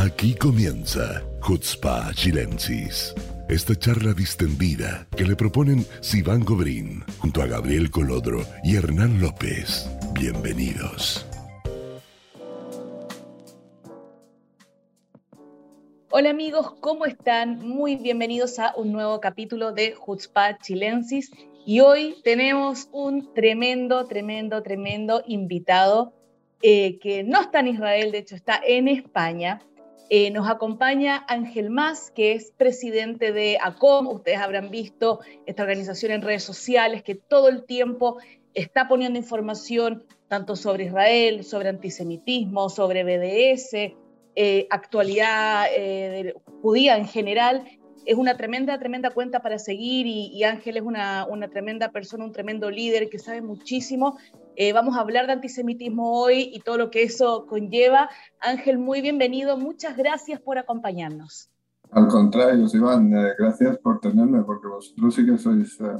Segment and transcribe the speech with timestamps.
[0.00, 3.12] Aquí comienza Hutzpa Chilensis.
[3.48, 9.90] Esta charla distendida que le proponen Sivan Gobrín junto a Gabriel Colodro y Hernán López.
[10.12, 11.26] Bienvenidos.
[16.10, 17.58] Hola amigos, ¿cómo están?
[17.68, 21.32] Muy bienvenidos a un nuevo capítulo de Hutzpa Chilensis.
[21.66, 26.12] Y hoy tenemos un tremendo, tremendo, tremendo invitado
[26.62, 29.60] eh, que no está en Israel, de hecho está en España.
[30.10, 34.06] Eh, nos acompaña Ángel Más, que es presidente de ACOM.
[34.08, 38.18] Ustedes habrán visto esta organización en redes sociales que todo el tiempo
[38.54, 43.94] está poniendo información tanto sobre Israel, sobre antisemitismo, sobre BDS,
[44.34, 45.66] eh, actualidad
[46.62, 47.64] judía en general
[48.08, 52.32] es una tremenda, tremenda cuenta para seguir y, Ángel es una, una, tremenda persona, un
[52.32, 54.16] tremendo líder que sabe muchísimo.
[54.56, 58.08] Eh, vamos a hablar de antisemitismo hoy y todo lo que eso conlleva.
[58.40, 59.58] Ángel, muy bienvenido.
[59.58, 61.50] Muchas gracias por acompañarnos.
[61.90, 65.98] Al contrario, Iván, eh, gracias por tenerme, porque vosotros sí que sois, eh,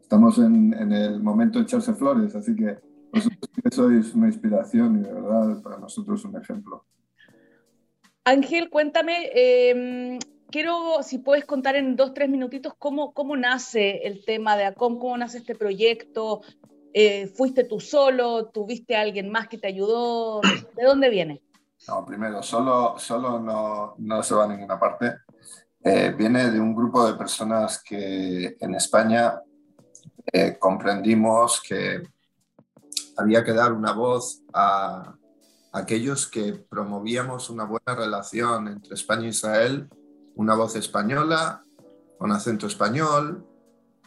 [0.00, 2.78] estamos en, en, el momento de echarse flores, así que
[3.12, 6.86] vosotros sí que sois una inspiración y de verdad para nosotros un ejemplo.
[8.24, 10.18] Ángel, cuéntame, eh,
[10.52, 15.00] quiero, si puedes contar en dos, tres minutitos, cómo, cómo nace el tema de ACOM,
[15.00, 16.42] cómo nace este proyecto.
[16.94, 18.46] Eh, ¿Fuiste tú solo?
[18.50, 20.40] ¿Tuviste a alguien más que te ayudó?
[20.76, 21.42] ¿De dónde viene?
[21.88, 25.14] No, primero, solo, solo no, no se va a ninguna parte.
[25.82, 29.40] Eh, viene de un grupo de personas que en España
[30.32, 32.02] eh, comprendimos que
[33.16, 35.16] había que dar una voz a
[35.72, 39.88] aquellos que promovíamos una buena relación entre España e Israel
[40.36, 41.62] una voz española,
[42.18, 43.46] con acento español,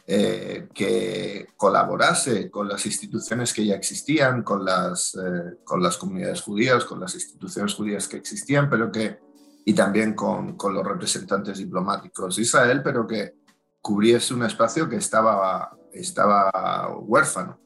[0.08, 6.42] eh, que colaborase con las instituciones que ya existían, con las, eh, con las comunidades
[6.42, 9.18] judías, con las instituciones judías que existían, pero que,
[9.64, 13.34] y también con, con, los representantes diplomáticos de Israel, pero que
[13.80, 17.58] cubriese un espacio que estaba, estaba huérfano,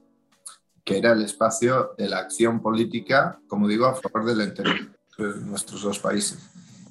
[0.83, 5.41] que era el espacio de la acción política, como digo, a favor del interior de
[5.43, 6.39] nuestros dos países.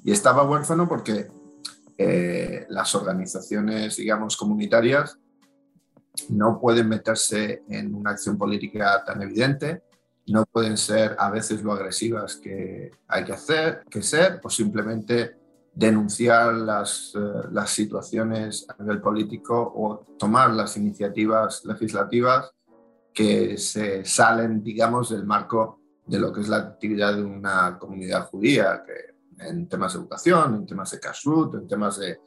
[0.04, 1.28] Y estaba huérfano porque
[2.02, 5.18] eh, las organizaciones, digamos, comunitarias
[6.30, 9.82] no pueden meterse en una acción política tan evidente,
[10.28, 15.36] no pueden ser a veces lo agresivas que hay que hacer, que ser, o simplemente
[15.74, 22.50] denunciar las, eh, las situaciones a nivel político o tomar las iniciativas legislativas
[23.12, 28.26] que se salen, digamos, del marco de lo que es la actividad de una comunidad
[28.30, 29.09] judía, que
[29.40, 32.20] en temas de educación, en temas de kashrut, en temas de,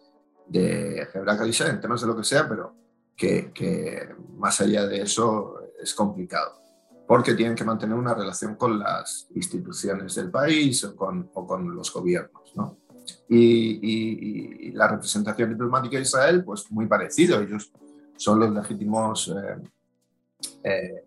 [0.48, 2.76] de en temas de lo que sea, pero
[3.16, 6.60] que, más allá de eso es complicado,
[7.08, 12.54] porque tienen que mantener una relación con las instituciones del país o con, los gobiernos.
[12.56, 12.78] ¿no?
[13.30, 17.72] Y, y, la representación diplomática de Israel, pues muy parecido, ellos
[18.18, 19.58] son los legítimos eh,
[20.64, 21.06] eh,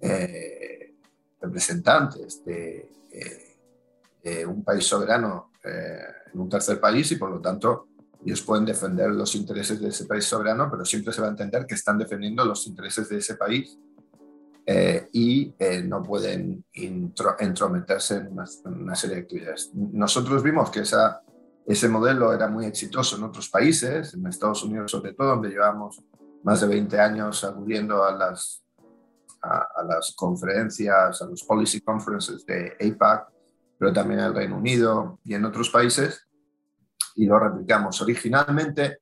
[0.00, 0.94] eh,
[1.40, 2.88] representantes de
[4.24, 5.98] eh, un país soberano eh,
[6.32, 7.88] en un tercer país y por lo tanto
[8.24, 11.66] ellos pueden defender los intereses de ese país soberano, pero siempre se va a entender
[11.66, 13.76] que están defendiendo los intereses de ese país
[14.64, 15.52] eh, y
[15.86, 19.72] no pueden entrometerse en una, serie de actividades.
[19.74, 21.20] Nosotros vimos que esa,
[21.66, 26.00] ese modelo era muy exitoso en otros países, en Estados Unidos sobre todo, donde llevamos
[26.44, 28.62] más de 20 años acudiendo a las,
[29.42, 33.32] a, a las conferencias, a los policy conferences de APAC,
[33.82, 36.28] pero también en el Reino Unido y en otros países,
[37.16, 38.00] y lo replicamos.
[38.00, 39.00] Originalmente,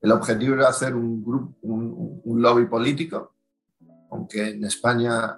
[0.00, 3.34] el objetivo era hacer un, grupo, un, lobby político,
[4.10, 5.36] aunque en España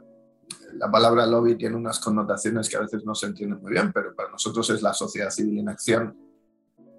[0.74, 4.14] la palabra lobby tiene unas connotaciones que a veces no se entienden muy bien, pero
[4.14, 6.16] para nosotros es la sociedad civil en acción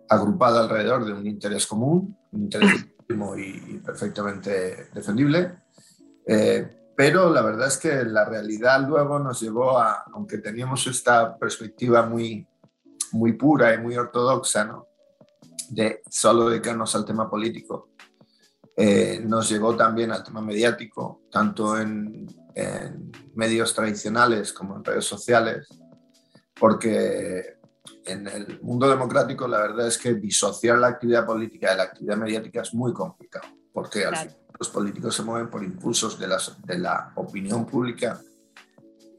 [0.09, 5.59] agrupada alrededor de un interés común, un interés legítimo y, perfectamente defendible.
[6.25, 11.37] Eh, pero la verdad es que la realidad luego nos llevó a, aunque teníamos esta
[11.37, 12.47] perspectiva muy,
[13.11, 14.87] muy pura y muy ortodoxa, ¿no?
[15.69, 17.91] de solo dedicarnos al tema político,
[18.75, 25.05] eh, nos llevó también al tema mediático, tanto en, en, medios tradicionales como en redes
[25.05, 25.67] sociales,
[26.59, 27.59] porque
[28.05, 32.17] en el mundo democrático la verdad es que disociar la actividad política de la actividad
[32.17, 36.27] mediática es muy complicado, porque al final los políticos se mueven por impulsos de,
[36.65, 38.19] de la opinión pública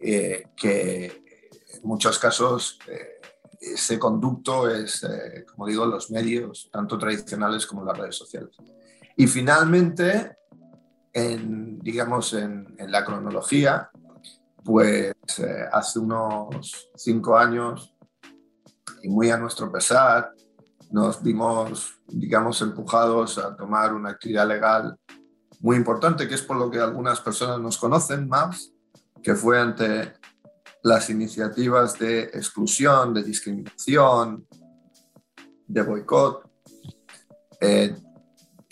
[0.00, 3.20] eh, que en muchos casos eh,
[3.61, 8.56] ese conducto es, eh, como digo, los medios, tanto tradicionales como las redes sociales.
[9.17, 10.38] Y finalmente,
[11.12, 13.91] en, digamos, en, en la cronología,
[14.64, 15.14] pues
[15.73, 17.96] hace unos cinco años
[19.02, 20.32] y muy a nuestro pesar,
[20.91, 24.96] nos vimos, digamos, empujados a tomar una actividad legal
[25.60, 28.72] muy importante, que es por lo que algunas personas nos conocen más,
[29.22, 30.14] que fue ante
[30.82, 34.46] las iniciativas de exclusión, de discriminación,
[35.66, 36.49] de boicot.
[37.60, 37.94] Eh,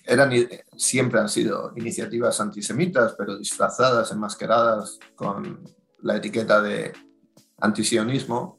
[0.05, 0.31] eran,
[0.77, 5.65] siempre han sido iniciativas antisemitas, pero disfrazadas, enmascaradas con
[6.03, 6.93] la etiqueta de
[7.59, 8.56] antisionismo,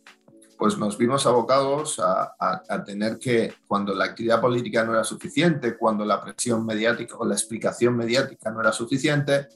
[0.57, 6.03] pues nos vimos abocados a, tener que, cuando la actividad política no era suficiente, cuando
[6.03, 9.47] la presión mediática o la explicación mediática no era suficiente,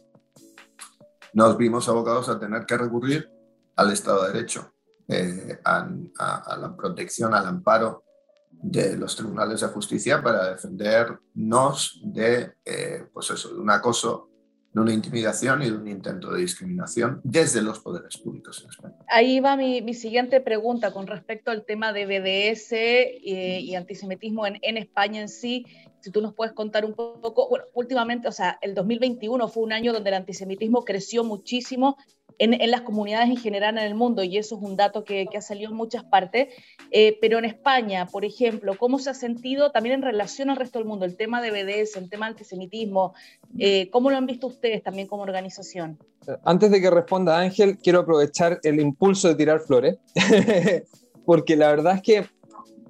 [1.34, 3.30] nos vimos abocados a tener que recurrir
[3.76, 4.74] al Estado de Derecho,
[5.08, 8.04] eh, a, la protección, al amparo
[8.52, 14.31] de los tribunales de justicia para defendernos de, eh, pues eso, de un acoso
[14.74, 18.96] de una intimidación y de un intento de discriminación desde los poderes públicos en España.
[19.08, 24.60] Ahí va mi, siguiente pregunta con respecto al tema de BDS eh, y antisemitismo en,
[24.62, 25.66] en, España en sí.
[26.00, 29.74] Si tú nos puedes contar un poco, bueno, últimamente, o sea, el 2021 fue un
[29.74, 31.98] año donde el antisemitismo creció muchísimo
[32.42, 35.42] en, las comunidades en general en el mundo, y eso es un dato que, ha
[35.42, 36.48] salido en muchas partes,
[36.90, 40.80] eh, pero en España, por ejemplo, ¿cómo se ha sentido también en relación al resto
[40.80, 43.14] del mundo el tema de BDS, el tema del antisemitismo?
[43.60, 46.00] Eh, ¿Cómo lo han visto ustedes también como organización?
[46.44, 49.98] Antes de que responda Ángel, quiero aprovechar el impulso de tirar flores,
[51.26, 52.26] porque la verdad es que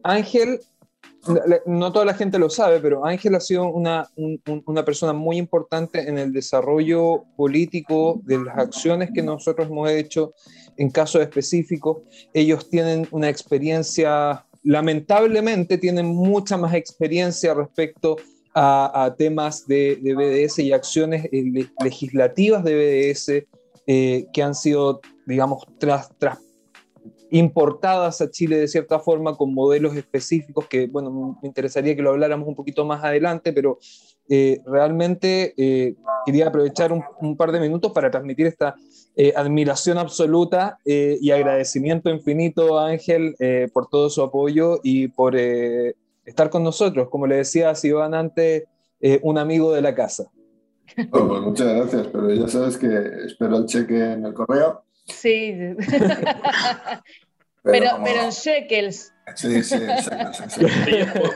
[0.03, 0.61] Ángel
[1.65, 4.09] no toda la gente lo sabe, pero Ángel ha sido una,
[4.65, 10.33] una, persona muy importante en el desarrollo político de las acciones que nosotros hemos hecho
[10.77, 11.97] en casos específicos.
[12.33, 18.17] Ellos tienen una experiencia, lamentablemente tienen mucha más experiencia respecto
[18.53, 23.47] a, temas de, de, BDS y acciones eh, legislativas de BDS
[23.87, 26.39] eh, que han sido, digamos, tras, tras
[27.31, 32.11] importadas a Chile de cierta forma con modelos específicos que, bueno, me interesaría que lo
[32.11, 33.79] habláramos un poquito más adelante, pero
[34.29, 35.95] eh, realmente eh,
[36.25, 38.75] quería aprovechar un, par de minutos para transmitir esta
[39.15, 43.35] eh, admiración absoluta y agradecimiento infinito a Ángel
[43.73, 47.09] por todo su apoyo y por estar con nosotros.
[47.09, 48.65] Como le decía a Iván antes,
[49.21, 50.29] un amigo de la casa.
[51.11, 52.87] Oh, pues muchas gracias, pero ya sabes que
[53.25, 55.55] espero el cheque en el correo Sí.
[57.63, 59.13] pero, pero, en shekels.
[59.35, 59.77] Sí, sí,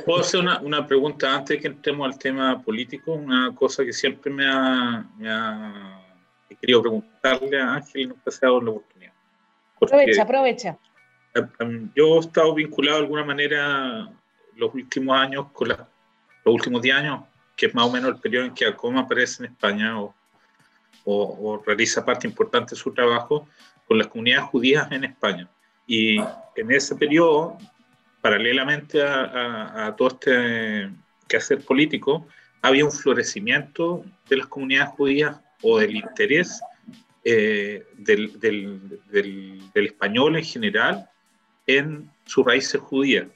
[0.06, 3.14] ¿Puedo hacer una, una, pregunta antes que entremos al tema político?
[3.14, 6.02] Una cosa que siempre me ha, me ha
[6.60, 9.14] querido preguntarle a Ángel y nunca se ha dado la oportunidad.
[9.82, 10.78] aprovecha, aprovecha.
[11.60, 14.10] Em, yo he estado vinculado de alguna manera
[14.56, 15.80] los últimos años con los
[16.46, 17.24] últimos 10 años,
[17.56, 20.16] que es más o menos el periodo en que ACOMA aparece en España o
[21.06, 23.48] o, realiza parte importante de su trabajo
[23.88, 25.48] con las comunidades judías en España.
[25.88, 27.58] Y en ese periodo,
[28.22, 30.90] paralelamente a, todo este
[31.28, 32.28] quehacer político,
[32.62, 36.60] había un florecimiento de las comunidades judías o del interés
[37.24, 41.10] eh, del, del, del, español en general
[41.68, 43.28] en sus raíces judías.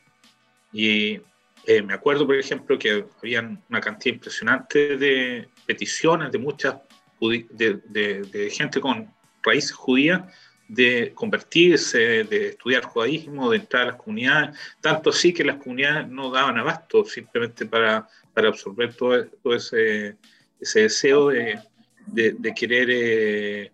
[0.72, 1.22] Y
[1.66, 6.76] eh, me acuerdo, por ejemplo, que había una cantidad impresionante de peticiones de muchas
[7.22, 9.14] de, gente con
[9.44, 10.22] raíces judías
[10.68, 16.08] de convertirse, de estudiar judaísmo, de entrar a las comunidades, tanto así que las comunidades
[16.08, 20.16] no daban abasto simplemente para, para absorber todo, todo ese,
[20.60, 21.60] ese, deseo de,
[22.06, 23.72] de querer eh,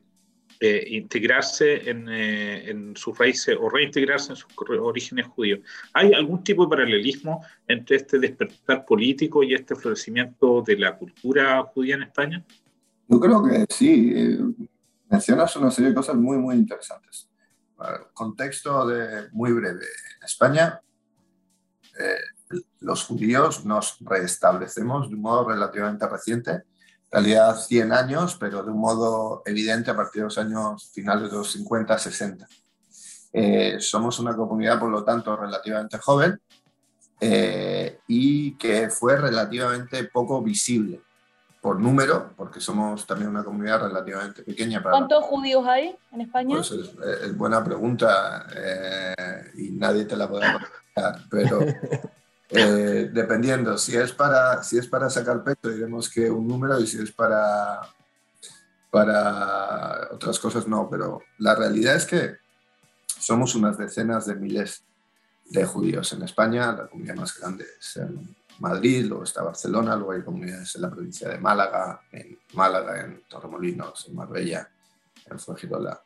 [0.62, 4.48] eh, integrarse en, eh, en, sus raíces o reintegrarse en sus
[4.80, 5.60] orígenes judíos.
[5.92, 11.62] ¿Hay algún tipo de paralelismo entre este despertar político y este florecimiento de la cultura
[11.64, 12.44] judía en España?
[13.08, 14.14] Yo creo que sí.
[14.16, 14.40] Eh,
[15.10, 17.30] mencionas una serie de cosas muy, muy interesantes.
[18.14, 19.86] contexto de, muy breve.
[20.18, 20.82] En España,
[22.00, 26.64] eh, los judíos nos restablecemos de un modo relativamente reciente, en
[27.12, 31.38] realidad 100 años, pero de un modo evidente a partir de los años finales de
[31.38, 32.48] los 50, 60.
[33.34, 36.40] Eh, somos una comunidad, por lo tanto, relativamente joven
[38.08, 41.02] y que fue relativamente poco visible
[41.66, 44.84] por número, porque somos también una comunidad relativamente pequeña.
[44.84, 46.58] ¿Cuántos judíos hay en España?
[46.58, 51.62] Pues es, buena pregunta eh, y nadie te la puede contestar, pero
[52.52, 56.86] eh, dependiendo, si es, para, si es para sacar pecho, diremos que un número y
[56.86, 57.82] si es para,
[58.92, 62.36] para otras cosas no, pero la realidad es que
[63.08, 64.84] somos unas decenas de miles
[65.46, 70.14] de judíos en España, la comunidad más grande es en Madrid, luego está Barcelona, luego
[70.14, 74.70] hay comunidades en la provincia de Málaga, en Málaga, en Torremolinos, en Marbella,
[75.26, 76.02] en Fuengirola.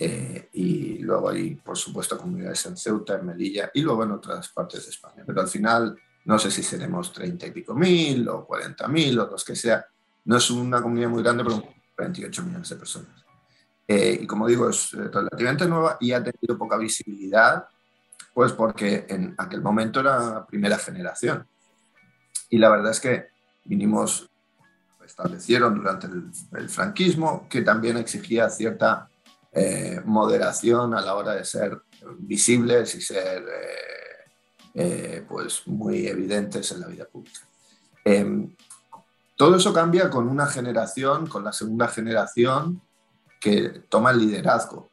[0.00, 4.48] Eh, y luego hay, por supuesto, comunidades en Ceuta, en Melilla y luego en otras
[4.50, 5.24] partes de España.
[5.26, 9.30] Pero al final, no sé si seremos 30 y pico mil o 40 mil o
[9.30, 9.84] los que sea.
[10.24, 11.62] No es una comunidad muy grande, pero
[11.96, 13.24] 28 millones de personas.
[13.88, 17.66] Eh, y como digo, es relativamente nueva y ha tenido poca visibilidad,
[18.34, 21.48] pues porque en aquel momento era primera generación.
[22.48, 23.26] Y la verdad es que
[23.64, 24.28] vinimos,
[25.04, 29.08] establecieron durante el franquismo, que también exigía cierta
[29.50, 31.80] eh, moderación a la hora de ser
[32.18, 34.18] visibles y ser eh,
[34.74, 37.40] eh, pues muy evidentes en la vida pública.
[38.04, 38.54] Em,
[39.36, 42.82] todo eso cambia con una generación, con la segunda generación,
[43.40, 44.90] que toma el liderazgo.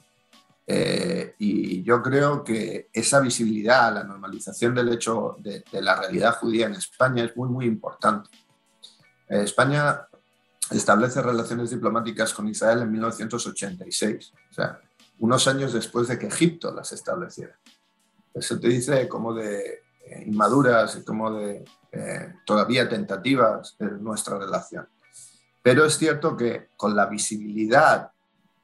[0.68, 6.66] Y yo creo que esa visibilidad, la normalización del hecho de, de, la realidad judía
[6.66, 8.30] en España es muy, muy importante.
[9.28, 10.08] España
[10.72, 14.80] establece relaciones diplomáticas con Israel en 1986, o sea,
[15.20, 17.58] unos años después de que Egipto las estableciera.
[18.34, 24.38] Eso te dice como de eh, inmaduras y como de eh, todavía tentativas de nuestra
[24.38, 24.88] relación.
[25.62, 28.12] Pero es cierto que con la visibilidad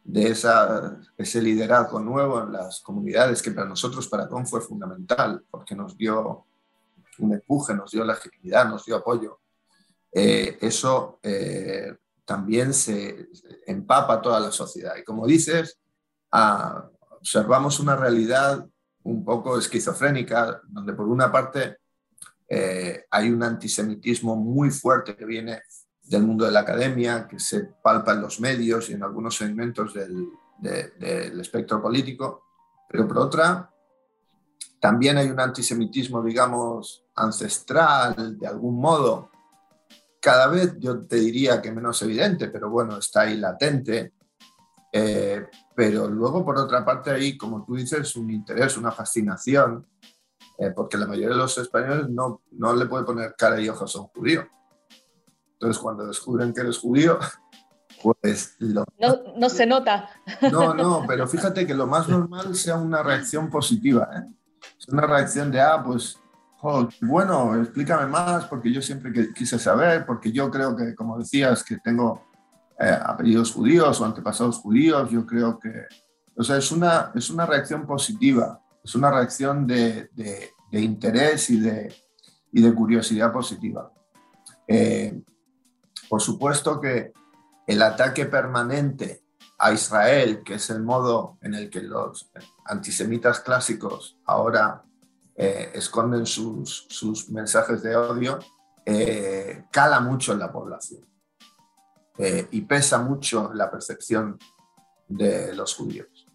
[0.04, 0.36] de
[1.18, 5.98] ese liderazgo nuevo en las comunidades, que para nosotros, para CON, fue fundamental, porque nos
[5.98, 6.46] dio
[7.20, 9.40] un empuje, nos dio legitimidad, nos dio apoyo,
[10.12, 13.30] eh, eso eh, también se
[13.66, 14.96] empapa toda la sociedad.
[14.98, 15.80] Y como dices,
[16.32, 18.66] ah, observamos una realidad
[19.04, 21.78] un poco esquizofrénica, donde por una parte
[22.48, 25.62] eh, hay un antisemitismo muy fuerte que viene
[26.12, 29.94] del mundo de la academia, que se palpa en los medios y en algunos segmentos
[29.94, 30.28] del,
[30.60, 32.44] del espectro político,
[32.90, 33.72] pero por otra,
[34.80, 39.30] también hay un antisemitismo, digamos, ancestral, de algún modo,
[40.20, 44.14] cada vez yo te diría que menos evidente, pero bueno, está ahí latente.
[44.92, 49.88] Eh, pero luego, por otra parte, hay, como tú dices, un interés, una fascinación,
[50.58, 53.96] eh, porque la mayoría de los españoles no, no le puede poner cara y ojos
[53.96, 54.48] a un judío.
[55.62, 57.20] Entonces, cuando descubren que eres judío,
[58.22, 58.84] pues no,
[59.38, 60.10] no, se nota.
[60.52, 64.10] No, no, pero fíjate que lo más normal sea una reacción positiva.
[64.16, 64.58] ¿eh?
[64.80, 66.18] Es una reacción de, ah, pues
[67.02, 71.78] bueno, explícame más, porque yo siempre quise saber, porque yo creo que, como decías, que
[71.78, 72.24] tengo
[72.80, 75.86] eh, apellidos judíos o antepasados judíos, yo creo que,
[76.36, 81.60] o sea, es una, es una reacción positiva, es una reacción de, de, interés y
[81.60, 81.94] de,
[82.52, 83.92] y de curiosidad positiva.
[84.68, 85.22] Eh,
[86.12, 87.14] por supuesto que
[87.66, 89.24] el ataque permanente
[89.58, 92.30] a Israel, que es el modo en el que los
[92.66, 94.84] antisemitas clásicos ahora
[95.38, 98.40] eh, esconden sus, mensajes de odio,
[98.86, 101.08] eh, cala mucho en la población
[102.18, 104.38] eh, y pesa mucho la percepción
[105.08, 106.28] de los judíos.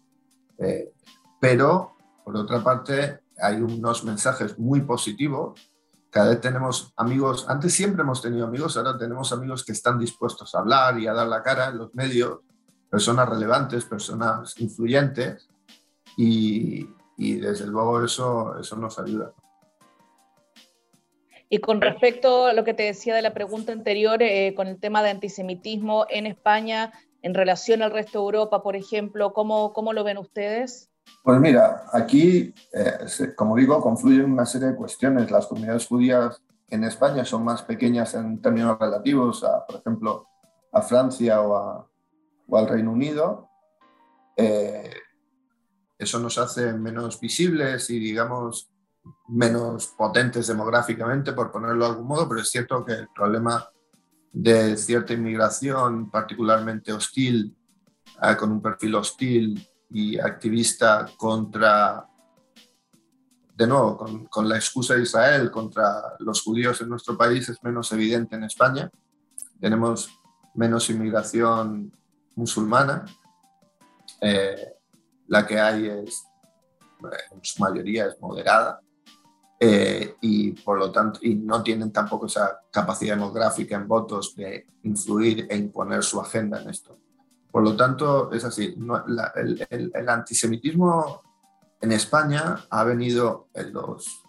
[1.39, 5.61] pero, por otra parte, hay unos mensajes muy positivos.
[6.09, 10.55] Cada vez tenemos amigos, antes siempre hemos tenido amigos, ahora tenemos amigos que están dispuestos
[10.55, 12.39] a hablar y a dar la cara en los medios,
[12.89, 15.49] personas relevantes, personas influyentes,
[16.15, 16.87] y,
[17.17, 19.33] y desde luego eso, eso nos ayuda.
[21.49, 24.79] Y con respecto a lo que te decía de la pregunta anterior, eh, con el
[24.79, 29.93] tema de antisemitismo en España, en relación al resto de Europa, por ejemplo, ¿cómo, cómo
[29.93, 30.89] lo ven ustedes?
[31.23, 35.29] Pues mira, aquí, eh, como digo, confluyen una serie de cuestiones.
[35.29, 40.27] Las comunidades judías en España son más pequeñas en términos relativos a, por ejemplo,
[40.71, 41.89] a Francia o,
[42.47, 43.49] o al Reino Unido.
[44.35, 44.91] Eh,
[45.97, 48.69] eso nos hace menos visibles y, digamos,
[49.27, 53.67] menos potentes demográficamente, por ponerlo de algún modo, pero es cierto que el problema
[54.31, 57.55] de cierta inmigración particularmente hostil,
[58.21, 62.05] eh, con un perfil hostil y activista contra,
[63.55, 67.61] de nuevo, con, con, la excusa de Israel contra los judíos en nuestro país es
[67.63, 68.89] menos evidente en España.
[69.59, 70.09] Tenemos
[70.53, 71.91] menos inmigración
[72.35, 73.05] musulmana.
[74.21, 74.73] Eh,
[75.27, 76.25] la que hay es,
[77.31, 78.81] en su mayoría es moderada
[79.59, 84.67] eh, y por lo tanto y no tienen tampoco esa capacidad demográfica en votos de
[84.83, 86.97] influir e imponer su agenda en esto.
[87.57, 88.77] Por lo tanto, es así,
[89.35, 91.23] el, antisemitismo
[91.81, 94.21] en España ha venido en los,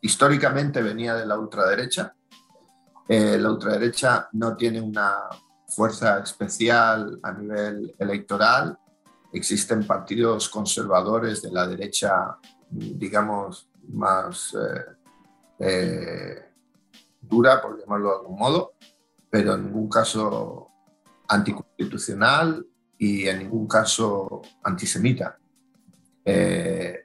[0.00, 2.12] históricamente venía de la ultraderecha.
[3.06, 5.14] Eh, la ultraderecha no tiene una
[5.68, 8.76] fuerza especial a nivel electoral
[9.32, 12.36] existen partidos conservadores de la derecha,
[12.68, 14.84] digamos, más eh,
[15.60, 16.52] eh,
[17.20, 18.72] dura, por llamarlo de algún modo,
[19.30, 20.68] pero en ningún caso
[21.28, 22.66] anticonstitucional
[23.02, 25.36] y en ningún caso antisemita.
[26.24, 27.02] Eh,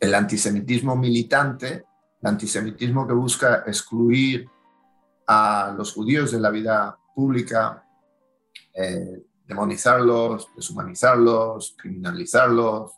[0.00, 1.84] el antisemitismo militante,
[2.20, 4.50] el antisemitismo que busca excluir
[5.28, 7.84] a los judíos de la vida pública,
[8.74, 12.90] eh, demonizarlos, deshumanizarlos, criminalizarlos.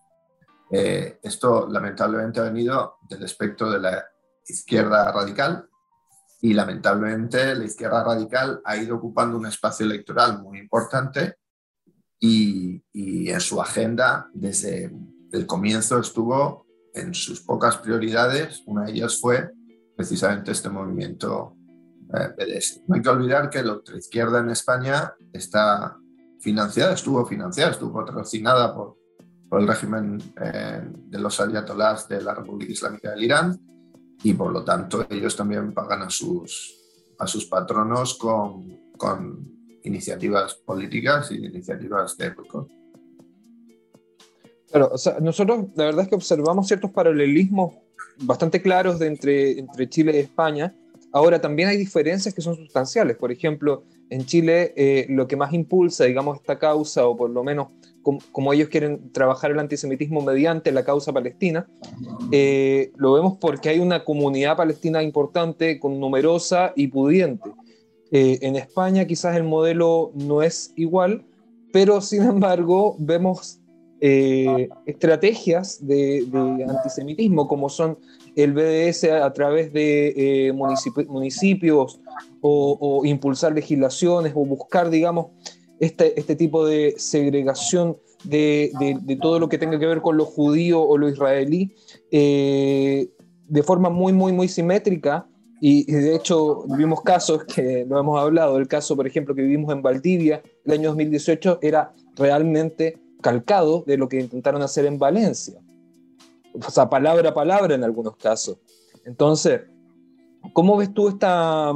[0.70, 4.02] Eh, esto lamentablemente ha venido del espectro de la
[4.48, 5.68] izquierda radical
[6.44, 11.36] y lamentablemente la izquierda radical ha ido ocupando un espacio electoral muy importante
[12.20, 14.94] y, en su agenda desde
[15.32, 19.52] el comienzo estuvo en sus pocas prioridades, una de ellas fue
[19.96, 21.56] precisamente este movimiento
[22.12, 25.96] eh, No hay que olvidar que la izquierda en España está
[26.40, 28.98] financiada, estuvo financiada, estuvo patrocinada por,
[29.48, 33.73] por el régimen eh, de los ayatolás de la República Islámica del Irán
[34.24, 36.74] y por lo tanto ellos también pagan a sus,
[37.18, 42.68] a sus patronos con, con iniciativas políticas y iniciativas de boicot.
[44.70, 47.74] Claro, o sea, nosotros la verdad es que observamos ciertos paralelismos
[48.22, 50.74] bastante claros de entre, entre Chile y España.
[51.12, 53.16] Ahora, también hay diferencias que son sustanciales.
[53.16, 57.44] Por ejemplo, en Chile eh, lo que más impulsa, digamos, esta causa, o por lo
[57.44, 57.68] menos
[58.04, 61.66] como, ellos quieren trabajar el antisemitismo mediante la causa palestina,
[62.30, 67.50] eh, lo vemos porque hay una comunidad palestina importante, con numerosa y pudiente.
[68.12, 71.24] Eh, en España quizás el modelo no es igual,
[71.72, 73.60] pero sin embargo vemos
[74.00, 77.96] estrategias de, de, antisemitismo como son
[78.36, 80.52] el BDS a través de
[81.08, 82.00] municipios
[82.46, 85.28] o, impulsar legislaciones o buscar, digamos,
[85.80, 88.72] este, este tipo de segregación de,
[89.04, 91.74] de, todo lo que tenga que ver con lo judío o lo israelí
[92.10, 93.08] eh,
[93.48, 95.26] de forma muy, muy, muy simétrica.
[95.60, 99.72] Y, de hecho vimos casos que no hemos hablado, el caso, por ejemplo, que vivimos
[99.72, 105.58] en Valdivia el año 2018 era realmente calcado de lo que intentaron hacer en Valencia.
[106.52, 108.58] O sea, palabra a palabra en algunos casos.
[109.06, 109.62] Entonces,
[110.52, 111.72] ¿cómo ves tú esta,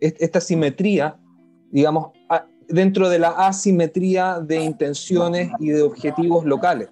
[0.00, 1.18] esta simetría,
[1.70, 2.12] digamos,
[2.68, 6.88] dentro de la asimetría de intenciones y de objetivos locales.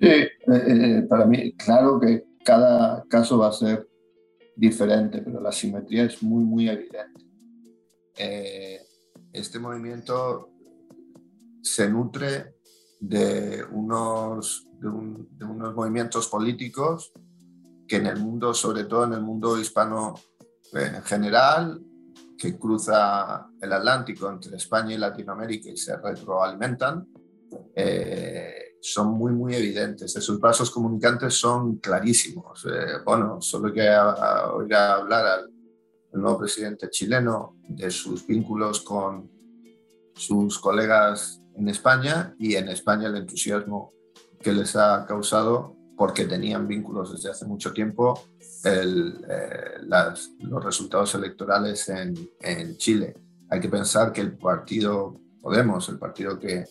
[0.00, 3.88] Sí, eh, eh, para mí, claro que cada caso va a ser
[4.56, 7.24] diferente, pero la simetría es muy, muy evidente.
[8.16, 8.80] Eh,
[9.32, 10.50] este movimiento
[11.62, 12.56] se nutre
[13.00, 17.12] de unos, de unos movimientos políticos
[17.86, 20.14] que en el mundo, sobre todo en el mundo hispano
[20.72, 21.82] en general,
[22.40, 27.06] que cruza el Atlántico entre España y Latinoamérica y se retroalimentan,
[27.74, 30.16] eh, son muy, muy evidentes.
[30.16, 32.64] Esos vasos comunicantes son clarísimos.
[32.64, 35.50] Eh, bueno, solo que oír hablar al,
[36.12, 39.30] nuevo presidente chileno de sus vínculos con
[40.14, 43.92] sus colegas en España y en España el entusiasmo
[44.40, 48.20] que les ha causado porque tenían vínculos desde hace mucho tiempo
[48.64, 49.80] el, eh,
[50.40, 53.14] los resultados electorales en, en, Chile.
[53.48, 56.64] Hay que pensar que el partido Podemos, el partido que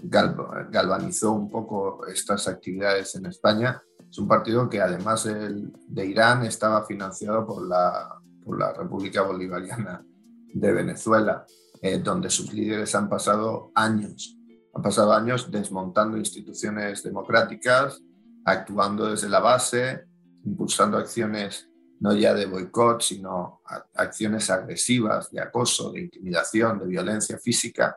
[0.00, 6.84] galvanizó un poco estas actividades en España, es un partido que además de Irán estaba
[6.86, 10.04] financiado por la, por la República Bolivariana
[10.52, 11.44] de Venezuela,
[11.82, 14.38] eh, donde sus líderes han pasado años,
[14.72, 18.00] han pasado años desmontando instituciones democráticas,
[18.44, 20.04] actuando desde la base,
[20.44, 21.68] impulsando acciones
[22.00, 23.62] no ya de boicot, sino
[23.94, 27.96] acciones agresivas, de acoso, de intimidación, de violencia física.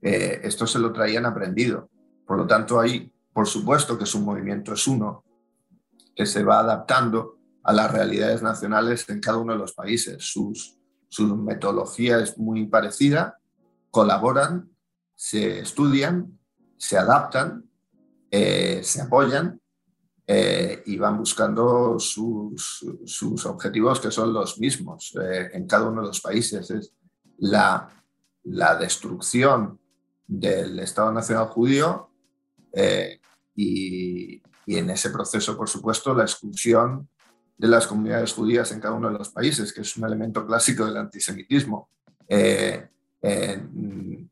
[0.00, 1.90] Eh, esto se lo traían aprendido.
[2.26, 5.24] Por lo tanto, ahí, por supuesto que su movimiento es uno,
[6.14, 10.16] que se va adaptando a las realidades nacionales en cada uno de los países.
[10.20, 10.78] Sus,
[11.08, 13.38] su metodología es muy parecida,
[13.90, 14.70] colaboran,
[15.14, 16.38] se estudian,
[16.76, 17.68] se adaptan,
[18.30, 19.60] eh, se apoyan
[20.24, 26.06] eh, y van buscando sus, objetivos que son los mismos eh, en cada uno de
[26.08, 26.70] los países.
[26.70, 26.92] Es
[27.38, 27.88] la,
[28.78, 29.78] destrucción
[30.26, 32.10] del Estado Nacional Judío
[32.72, 33.20] eh,
[33.56, 37.08] y, y, en ese proceso, por supuesto, la exclusión
[37.58, 40.86] de las comunidades judías en cada uno de los países, que es un elemento clásico
[40.86, 41.90] del antisemitismo.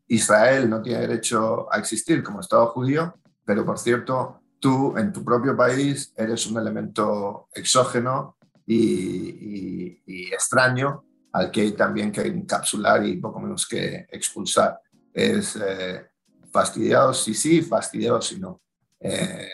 [0.07, 5.25] Israel no tiene derecho a existir como Estado judío, pero por cierto, tú en tu
[5.25, 9.99] propio país eres un elemento exógeno y,
[10.33, 14.81] extraño al que hay también que encapsular y poco menos que expulsar.
[15.13, 16.09] Es eh,
[16.53, 18.61] fastidiado si sí, fastidiado si no.
[19.01, 19.49] Eh,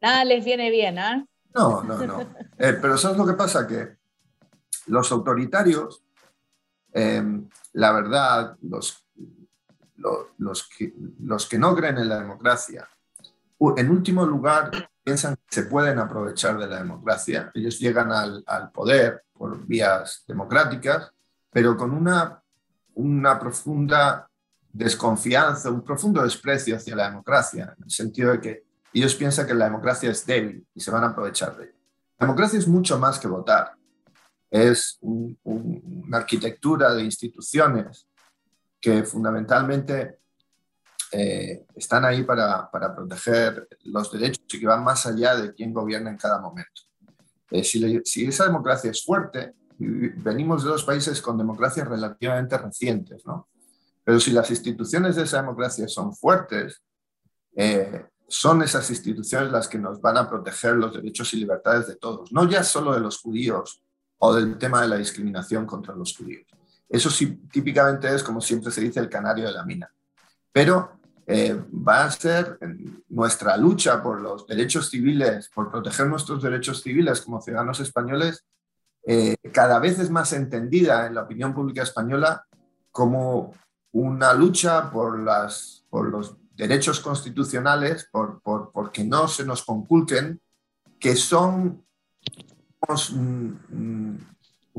[0.00, 1.26] Nada les viene bien, ¿ah?
[1.54, 2.20] No, no, no.
[2.58, 3.66] Eh, pero ¿sabes lo que pasa?
[3.66, 3.96] Que
[4.86, 6.02] los autoritarios,
[6.92, 9.04] la verdad, los,
[10.38, 12.88] los, que, los que no creen en la democracia,
[13.76, 14.70] en último lugar,
[15.02, 17.50] piensan que se pueden aprovechar de la democracia.
[17.54, 21.12] Ellos llegan al, al poder por vías democráticas,
[21.50, 22.42] pero con una,
[22.94, 24.28] una profunda
[24.72, 29.54] desconfianza, un profundo desprecio hacia la democracia, en el sentido de que ellos piensan que
[29.54, 31.74] la democracia es débil y se van a aprovechar de ella.
[32.18, 33.72] La democracia es mucho más que votar,
[34.50, 38.08] es una arquitectura de instituciones
[38.80, 40.18] que fundamentalmente
[41.16, 45.72] eh, están ahí para, para, proteger los derechos y que van más allá de quién
[45.72, 46.82] gobierna en cada momento.
[47.52, 53.48] Eh, si, esa democracia es fuerte, venimos de dos países con democracias relativamente recientes, ¿no?
[54.02, 56.82] Pero si las instituciones de esa democracia son fuertes,
[57.54, 61.94] eh, son esas instituciones las que nos van a proteger los derechos y libertades de
[61.94, 63.80] todos, no ya solo de los judíos
[64.18, 66.48] o del tema de la discriminación contra los judíos.
[66.88, 69.88] Eso sí, típicamente es, como siempre se dice, el canario de la mina.
[70.50, 72.58] Pero eh, va a ser
[73.08, 78.44] nuestra lucha por los derechos civiles, por proteger nuestros derechos civiles como ciudadanos españoles,
[79.06, 82.46] eh, cada vez es más entendida en la opinión pública española
[82.90, 83.52] como
[83.92, 90.40] una lucha por, los derechos constitucionales, por, por, que no se nos conculquen,
[90.98, 91.84] que son
[93.08, 94.26] un,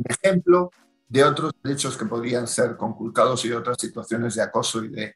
[0.04, 0.72] ejemplo
[1.08, 5.16] de otros derechos que podrían ser conculcados y otras situaciones de acoso y de,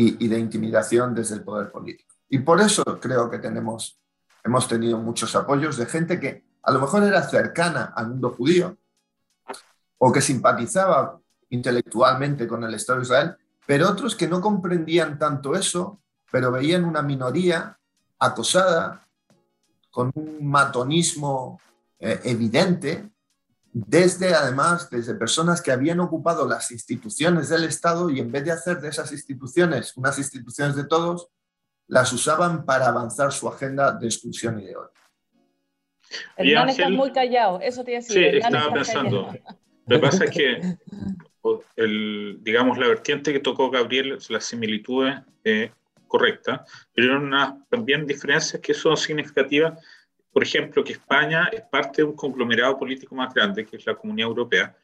[0.00, 2.14] y, de intimidación desde el poder político.
[2.28, 3.98] Y por eso creo que tenemos,
[4.44, 8.76] hemos tenido muchos apoyos de gente que a lo mejor era cercana al mundo judío
[9.98, 11.18] o que simpatizaba
[11.50, 16.84] intelectualmente con el Estado de Israel, pero otros que no comprendían tanto eso, pero veían
[16.84, 17.76] una minoría
[18.20, 19.04] acosada,
[19.90, 21.60] con un matonismo
[21.98, 23.10] eh, evidente,
[23.86, 28.50] desde además, desde personas que habían ocupado las instituciones del Estado y en vez de
[28.50, 31.28] hacer de esas instituciones unas instituciones de todos,
[31.86, 34.92] las usaban para avanzar su agenda de exclusión y de odio.
[36.36, 38.30] Hernán está muy callado, eso te decía.
[38.30, 39.32] Sí, estaba pensando.
[39.86, 40.60] Lo que pasa es que,
[41.76, 45.70] el, digamos, la vertiente que tocó Gabriel, las similitudes eh,
[46.08, 49.78] correcta, pero unas también diferencias que son significativas.
[50.38, 53.96] Por ejemplo, que España es parte de un conglomerado político más grande, que es la
[53.96, 54.76] Comunidad Europea,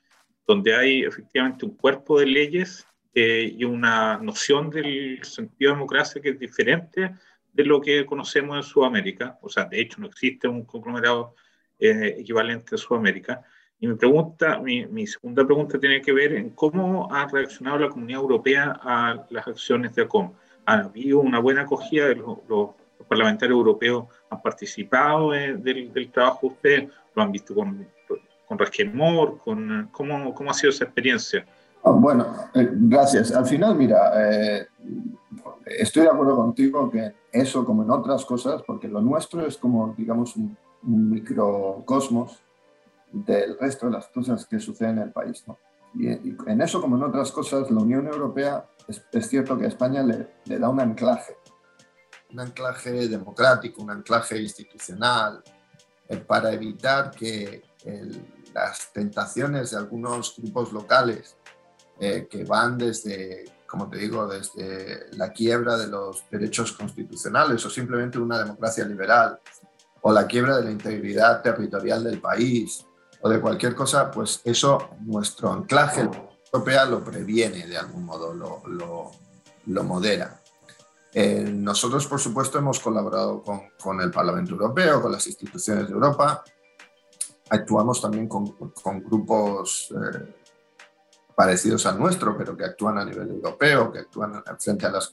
[0.44, 6.20] donde hay efectivamente un cuerpo de leyes eh, y una noción del sentido de democracia
[6.20, 7.14] que es diferente
[7.52, 9.38] de lo que conocemos en Sudamérica.
[9.42, 11.36] O sea, de hecho, no existe un conglomerado
[11.78, 13.44] eh, equivalente en Sudamérica.
[13.78, 17.90] Y mi, pregunta, mi, mi, segunda pregunta tiene que ver en cómo ha reaccionado la
[17.90, 20.32] Comunidad Europea a las acciones de ACOM.
[20.66, 22.70] ¿Ha habido una buena acogida de los, los
[23.04, 24.06] parlamentarios europeos?
[24.30, 26.88] ¿Han participado del, del, trabajo ustedes?
[27.14, 27.86] ¿Lo han visto con,
[28.46, 29.38] con resquemor?
[29.38, 31.46] Con, ¿cómo, ¿Cómo ha sido esa experiencia?
[31.84, 33.32] Ah, bueno, eh, gracias.
[33.32, 34.66] Al final, mira, eh,
[35.66, 39.94] estoy de acuerdo contigo que eso, como en otras cosas, porque lo nuestro es como,
[39.96, 42.42] digamos, un, microcosmos
[43.10, 45.42] del resto de las cosas que suceden en el país.
[45.46, 45.58] ¿no?
[45.94, 46.08] Y,
[46.46, 50.28] en eso, como en otras cosas, la Unión Europea es, cierto que a España le,
[50.44, 51.36] le, da un anclaje,
[52.30, 55.42] un anclaje democrático, un anclaje institucional,
[56.08, 57.62] eh, para evitar que
[58.54, 61.36] las tentaciones de algunos grupos locales
[62.00, 67.68] eh, que van desde como te digo, desde la quiebra de los derechos constitucionales o
[67.68, 69.40] simplemente una democracia liberal
[70.02, 72.86] o la quiebra de la integridad territorial del país
[73.20, 79.82] o de cualquier cosa, pues eso nuestro anclaje europeo lo previene de algún modo, lo
[79.82, 80.40] modera.
[81.16, 86.42] Eh, nosotros, por supuesto, hemos colaborado con, el Parlamento Europeo, con las instituciones de Europa,
[87.50, 88.52] actuamos también con,
[89.04, 90.34] grupos eh,
[91.36, 95.12] parecidos al nuestro, pero que actúan a nivel europeo, que actúan frente a las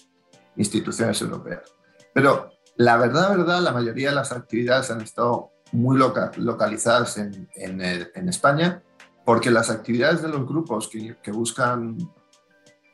[0.56, 1.72] instituciones europeas.
[2.12, 8.28] Pero la verdad, verdad, la mayoría de las actividades han estado muy localizadas en, en,
[8.28, 8.82] España,
[9.24, 11.96] porque las actividades de los grupos que, que buscan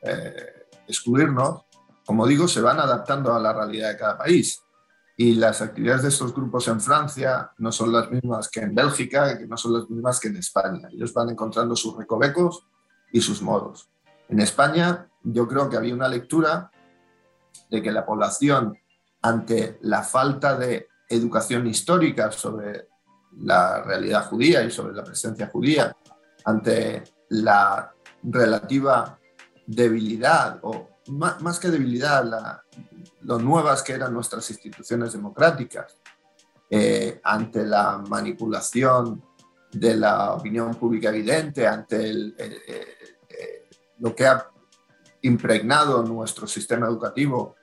[0.01, 1.66] eh, excluirnos,
[2.07, 4.63] como digo, se van adaptando a la realidad de cada país.
[5.17, 9.37] Y las actividades de estos grupos en Francia no son las mismas que en Bélgica,
[9.37, 10.87] que no son las mismas que en España.
[10.89, 12.65] Ellos van encontrando sus recovecos
[13.11, 13.89] y sus modos.
[14.29, 16.71] En España yo creo que había una lectura
[17.69, 18.77] de que la población,
[19.21, 22.87] ante la falta de educación histórica sobre
[23.39, 25.93] la realidad judía y sobre la presencia judía,
[26.45, 27.91] ante la
[28.23, 29.19] relativa
[29.65, 32.63] debilidad, o más, que debilidad, la,
[33.21, 35.97] lo nuevas que eran nuestras instituciones democráticas,
[36.69, 39.23] eh, ante la manipulación
[39.71, 42.35] de la opinión pública evidente, ante el,
[43.99, 44.49] lo que ha
[45.21, 47.55] impregnado nuestro sistema educativo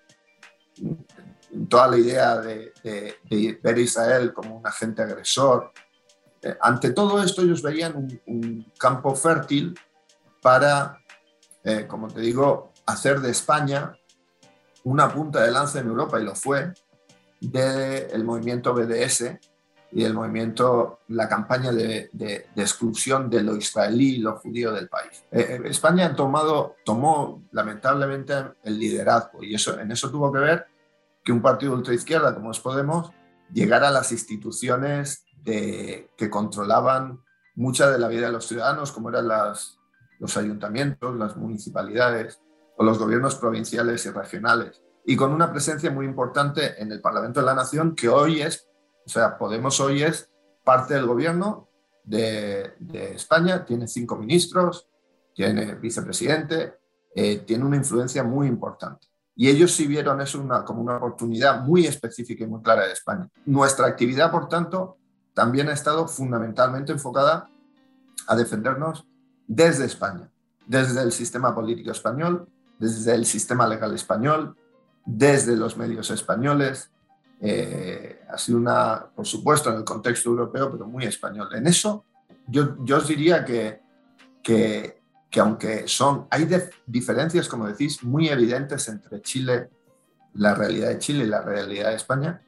[1.69, 2.73] toda la idea de,
[3.63, 5.73] ver a Israel como un agente agresor.
[6.43, 9.75] Eh, ante todo esto ellos veían un, campo fértil
[10.43, 10.99] para,
[11.63, 13.97] eh, como te digo, hacer de España
[14.85, 16.73] una punta de lanza en Europa, y lo fue,
[17.41, 19.39] del movimiento BDS
[19.93, 22.11] y el movimiento, la campaña de,
[22.57, 25.25] exclusión de lo israelí y lo judío del país.
[25.31, 30.67] Eh, España tomado, tomó lamentablemente el liderazgo y eso, en eso tuvo que ver
[31.23, 33.13] que un partido ultraizquierda como es Podemos
[33.53, 37.21] llegara a las instituciones que controlaban
[37.55, 39.79] mucha de la vida de los ciudadanos, como eran las,
[40.19, 42.41] los ayuntamientos, las municipalidades
[42.77, 47.41] o los gobiernos provinciales y regionales, y con una presencia muy importante en el Parlamento
[47.41, 48.69] de la Nación, que hoy es,
[49.07, 50.31] o sea, Podemos hoy es
[50.65, 51.69] parte del gobierno
[52.05, 52.75] de,
[53.15, 54.89] España, tiene cinco ministros,
[55.35, 56.75] tiene vicepresidente,
[57.15, 59.07] eh, tiene una influencia muy importante.
[59.37, 63.29] Y ellos sí vieron eso como una oportunidad muy específica y muy clara de España.
[63.45, 64.97] Nuestra actividad, por tanto,
[65.35, 67.51] también ha estado fundamentalmente enfocada
[68.29, 69.07] a defendernos
[69.47, 70.31] desde España,
[70.67, 74.57] desde el sistema político español, desde el sistema legal español,
[75.05, 76.91] desde los medios españoles.
[77.41, 81.49] Eh, ha sido una, por supuesto, en el contexto europeo, pero muy español.
[81.55, 82.05] En eso,
[82.47, 83.81] yo, yo os diría que,
[84.43, 86.49] que que aunque son, hay
[86.87, 89.69] diferencias, como decís, muy evidentes entre Chile,
[90.35, 92.41] la realidad de Chile y la realidad de España,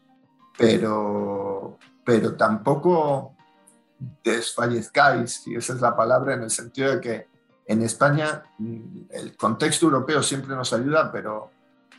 [0.56, 3.34] pero, pero tampoco
[4.22, 7.26] desfallezcáis, si esa es la palabra, en el sentido de que
[7.66, 8.42] en España
[9.10, 11.50] el contexto europeo siempre nos ayuda, pero,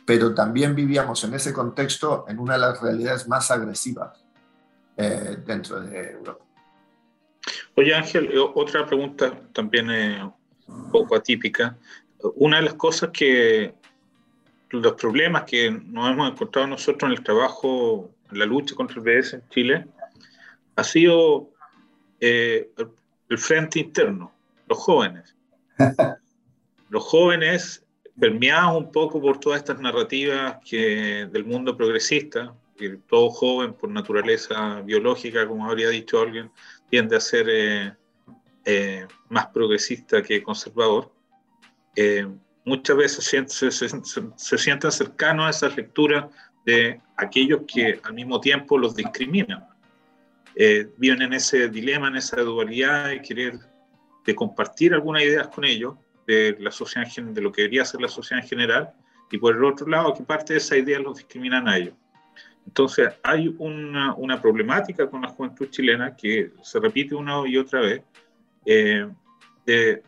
[0.06, 4.24] pero también vivíamos en ese contexto en una de las realidades más agresivas
[4.96, 6.44] eh, dentro de Europa.
[7.76, 10.30] Oye Ángel, eh, otra pregunta también eh,
[10.66, 11.76] un poco atípica.
[12.34, 13.74] Una de las cosas que,
[14.70, 19.02] los problemas que nos hemos encontrado nosotros en el trabajo, en la lucha contra el
[19.02, 19.86] BS en Chile,
[20.76, 21.50] ha sido
[22.20, 22.70] eh,
[23.28, 24.32] el frente interno,
[24.66, 25.34] los jóvenes.
[26.90, 27.84] los jóvenes
[28.18, 33.90] permeados un poco por todas estas narrativas que, del mundo progresista, que todo joven por
[33.90, 36.50] naturaleza biológica, como habría dicho alguien,
[36.90, 37.92] tiende a ser eh,
[38.64, 41.12] eh, más progresista que conservador,
[41.96, 42.26] eh,
[42.64, 46.26] muchas veces se, se, sienten cercanos a esas lecturas
[46.64, 49.66] de aquellos que al mismo tiempo los discriminan.
[50.54, 53.58] Eh, viven en ese dilema, en esa dualidad de querer
[54.28, 55.94] de compartir algunas ideas con ellos,
[56.26, 58.92] de la sociedad de lo que debería ser la sociedad en general,
[59.30, 61.94] y por el otro lado, que parte de esa idea los discriminan a ellos.
[62.66, 67.80] Entonces, hay una, una problemática con la juventud chilena que se repite una y otra
[67.80, 68.02] vez,
[68.66, 69.08] eh,
[69.64, 70.02] de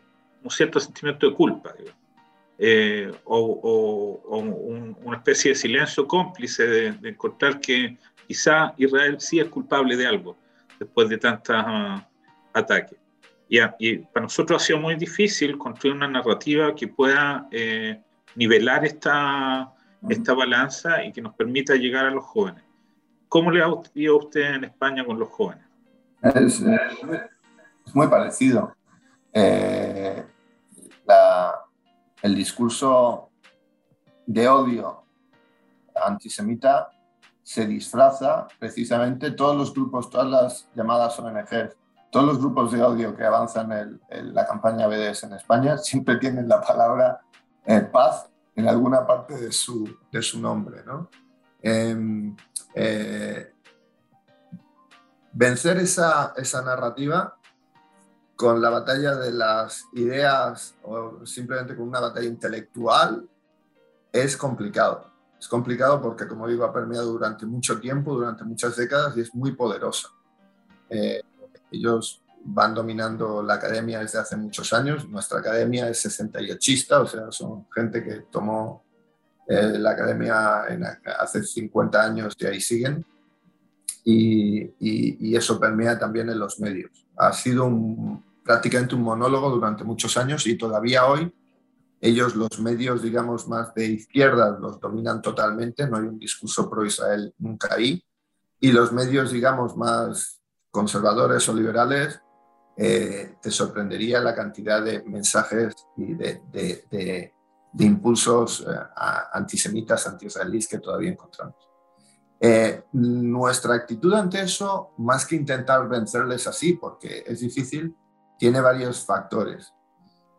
[0.44, 1.74] un cierto sentimiento de culpa,
[2.58, 4.36] eh, o,
[5.02, 7.96] una especie de silencio cómplice de, encontrar que
[8.28, 10.36] quizá Israel sí es culpable de algo
[10.78, 12.06] después de tantos ah,
[12.52, 13.00] ataques.
[13.50, 18.00] Y, para nosotros ha sido muy difícil construir una narrativa que pueda eh,
[18.36, 19.74] nivelar esta,
[20.08, 22.62] esta balanza y que nos permita llegar a los jóvenes.
[23.28, 25.64] ¿Cómo le ha ido a usted en España con los jóvenes?
[26.22, 26.62] Es,
[27.92, 28.72] muy parecido.
[29.32, 30.24] Eh,
[32.22, 33.30] el discurso
[34.26, 35.02] de odio
[35.94, 36.92] antisemita
[37.42, 41.76] se disfraza precisamente todos los grupos, todas las llamadas ONGs,
[42.10, 46.48] todos los grupos de odio que avanzan en, la campaña BDS en España siempre tienen
[46.48, 47.20] la palabra
[47.64, 50.82] eh, paz en alguna parte de su, de su nombre.
[50.84, 51.08] ¿no?
[51.62, 52.36] Em,
[52.74, 53.52] eh,
[55.32, 57.36] vencer esa, esa narrativa
[58.34, 63.28] con la batalla de las ideas o simplemente con una batalla intelectual
[64.12, 65.10] es complicado.
[65.38, 69.34] Es complicado porque, como digo, ha permeado durante mucho tiempo, durante muchas décadas y es
[69.34, 70.08] muy poderosa.
[70.88, 71.22] Eh,
[71.70, 75.08] ellos van dominando la academia desde hace muchos años.
[75.08, 78.82] Nuestra academia es 68ista, o sea, son gente que tomó
[79.46, 80.62] eh, la academia
[81.18, 83.04] hace 50 años y ahí siguen.
[84.04, 86.90] Y, y, eso permea también en los medios.
[87.18, 91.30] Ha sido un, prácticamente un monólogo durante muchos años y todavía hoy
[92.00, 97.34] ellos, los medios, digamos, más de izquierda, los dominan totalmente, no hay un discurso pro-Israel
[97.38, 98.02] nunca ahí,
[98.58, 100.39] y los medios, digamos, más
[100.70, 102.20] conservadores o liberales,
[102.76, 107.34] eh, te sorprendería la cantidad de mensajes y de,
[107.78, 108.74] impulsos eh,
[109.32, 111.56] antisemitas, anti-israelíes que todavía encontramos.
[112.40, 117.94] Eh, nuestra actitud ante eso, más que intentar vencerles así, porque es difícil,
[118.38, 119.74] tiene varios factores.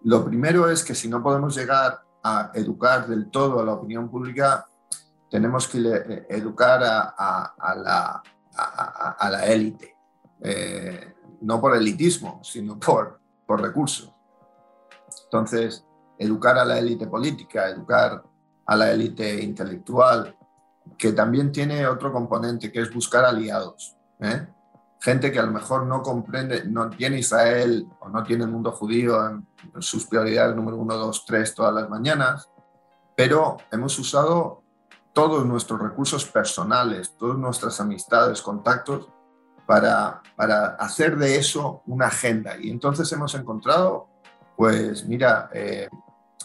[0.04, 4.10] Lo primero es que si no podemos llegar a educar del todo a la opinión
[4.10, 4.66] pública,
[5.30, 7.54] tenemos que educar a
[9.30, 9.96] la élite,
[10.42, 14.12] eh, no por elitismo, sino por, por recursos.
[15.26, 15.86] Entonces,
[16.18, 18.24] educar a la élite política, educar
[18.66, 20.36] a la élite intelectual,
[20.98, 23.98] que también tiene otro componente, que es buscar aliados.
[24.20, 24.48] ¿eh?
[25.00, 28.72] Gente que a lo mejor no comprende, no tiene Israel o no tiene el mundo
[28.72, 29.48] judío en
[29.80, 32.50] sus prioridades número uno, dos, tres todas las mañanas,
[33.16, 34.64] pero hemos usado
[35.14, 39.10] todos nuestros recursos personales, todas nuestras amistades, contactos,
[40.36, 42.58] para, hacer de eso una agenda.
[42.60, 44.10] Y entonces hemos encontrado,
[44.58, 45.88] pues mira, eh,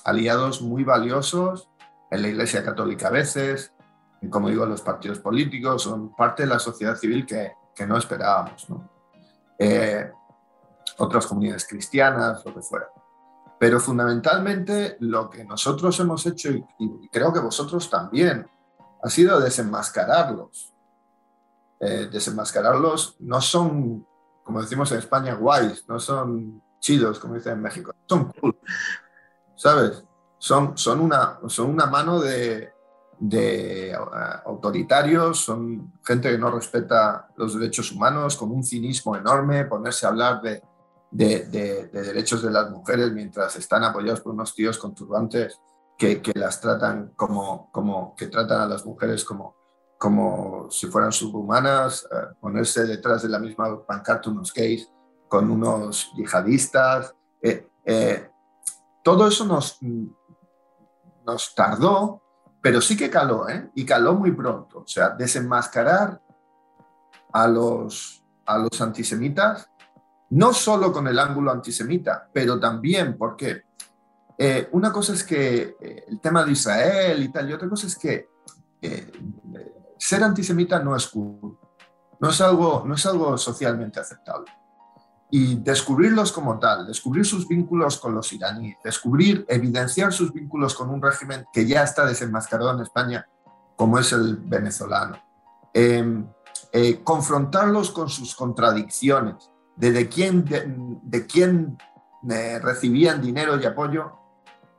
[0.05, 1.69] aliados muy valiosos
[2.11, 3.73] en la Iglesia Católica a veces,
[4.23, 7.53] y como digo, los partidos políticos, son parte de la sociedad civil que,
[7.85, 8.71] no esperábamos.
[8.71, 8.89] ¿no?
[9.59, 10.09] Eh,
[10.99, 12.87] otras comunidades cristianas, lo que fuera.
[13.59, 18.47] Pero fundamentalmente lo que nosotros hemos hecho, y creo que vosotros también,
[19.03, 20.76] ha sido desenmascararlos.
[21.79, 23.17] Eh, desenmascararlos.
[23.21, 24.07] No son,
[24.43, 28.59] como decimos en España, guays, no son chidos, como dicen en México, son cool,
[29.57, 30.03] ¿sabes?
[30.39, 32.73] Son, son, una, son una mano de,
[33.19, 33.97] de eh,
[34.47, 40.11] autoritarios, son gente que no respeta los derechos humanos, con un cinismo enorme, ponerse a
[40.11, 40.63] hablar de,
[41.11, 45.61] de, derechos de las mujeres mientras están apoyados por unos tíos con turbantes
[45.99, 49.57] que, que, las tratan como, como, que tratan a las mujeres como,
[49.99, 54.91] como si fueran subhumanas, eh, ponerse detrás de la misma pancarta unos gays
[55.29, 57.15] con unos yihadistas.
[57.43, 58.31] Eh, eh,
[59.03, 59.79] todo eso nos,
[61.25, 62.23] nos tardó,
[62.61, 64.81] pero sí que caló, y caló muy pronto.
[64.81, 66.21] O sea, desenmascarar
[67.33, 69.71] a los, a los antisemitas,
[70.31, 73.63] no solo con el ángulo antisemita, pero también porque
[74.73, 75.77] una cosa es que
[76.09, 78.29] el tema de Israel y tal, y otra cosa es que
[80.07, 81.59] ser antisemita no es cool,
[82.21, 84.53] no es algo, no es algo socialmente aceptable.
[85.33, 90.91] Y descubrirlos como tal, descubrir sus vínculos con los iraníes, descubrir, evidenciar sus vínculos con
[90.91, 93.27] un régimen que ya está desenmascarado en España,
[93.75, 95.17] como es el venezolano,
[95.75, 96.25] em,
[96.73, 100.45] eh, confrontarlos con sus contradicciones, de, quién,
[101.03, 101.77] de, quién
[102.31, 104.13] eh, recibían dinero y apoyo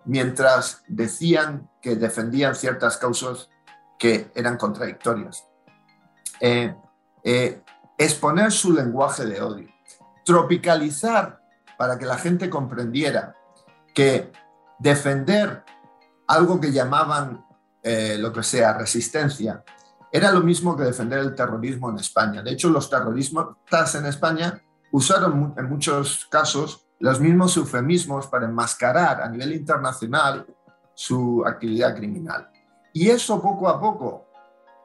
[0.06, 3.50] mientras decían que defendían ciertas causas
[3.98, 5.46] que eran contradictorias.
[6.40, 6.76] Eh,
[7.24, 7.62] eh,
[7.98, 9.70] exponer su lenguaje de odio,
[10.24, 11.42] tropicalizar
[11.78, 13.36] para que la gente comprendiera
[13.94, 14.32] que
[14.80, 15.64] defender
[16.28, 17.46] algo que llamaban
[17.82, 19.64] eh, lo que sea resistencia
[20.12, 22.42] era lo mismo que defender el terrorismo en España.
[22.42, 29.22] De hecho, los terroristas en España usaron en muchos casos los mismos eufemismos para enmascarar
[29.22, 30.46] a nivel internacional
[30.94, 32.50] su actividad criminal.
[32.98, 34.26] Y eso poco a poco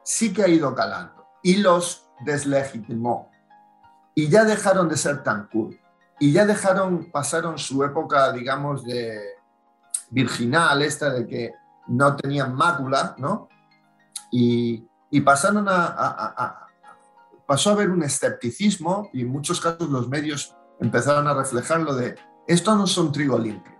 [0.03, 3.31] sí que ha ido calando y los deslegitimó.
[4.13, 5.79] Y ya dejaron de ser tan cool.
[6.19, 9.19] Y ya dejaron, pasaron su época, digamos, de
[10.11, 11.53] virginal, esta de que
[11.87, 13.49] no tenían mácula, ¿no?
[14.31, 14.87] Y,
[15.25, 16.67] pasaron a,
[17.47, 21.95] pasó a haber un escepticismo y en muchos casos los medios empezaron a reflejar lo
[21.95, 22.15] de
[22.47, 23.72] esto no son trigo limpio.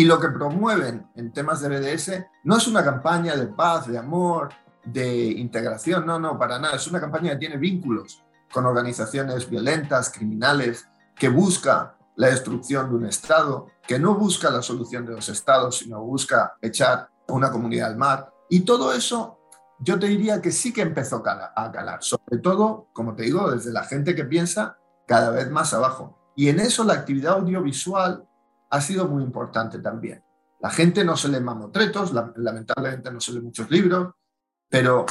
[0.00, 3.98] Y lo que promueven en temas de BDS no es una campaña de paz, de
[3.98, 4.48] amor,
[4.82, 6.76] de integración, no, no, para nada.
[6.76, 12.96] Es una campaña que tiene vínculos con organizaciones violentas, criminales, que busca la destrucción de
[12.96, 17.50] un Estado, que no busca la solución de los Estados, sino busca echar a una
[17.50, 18.32] comunidad al mar.
[18.48, 19.38] Y todo eso
[19.80, 23.70] yo te diría que sí que empezó a calar, sobre todo, como te digo, desde
[23.70, 26.16] la gente que piensa cada vez más abajo.
[26.34, 28.24] Y en eso la actividad audiovisual
[28.70, 30.22] ha sido muy importante también.
[30.60, 34.14] La gente no se lee mamotretos, lamentablemente no se lee muchos libros,
[34.68, 35.06] pero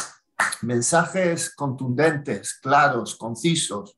[0.62, 3.98] mensajes contundentes, claros, concisos,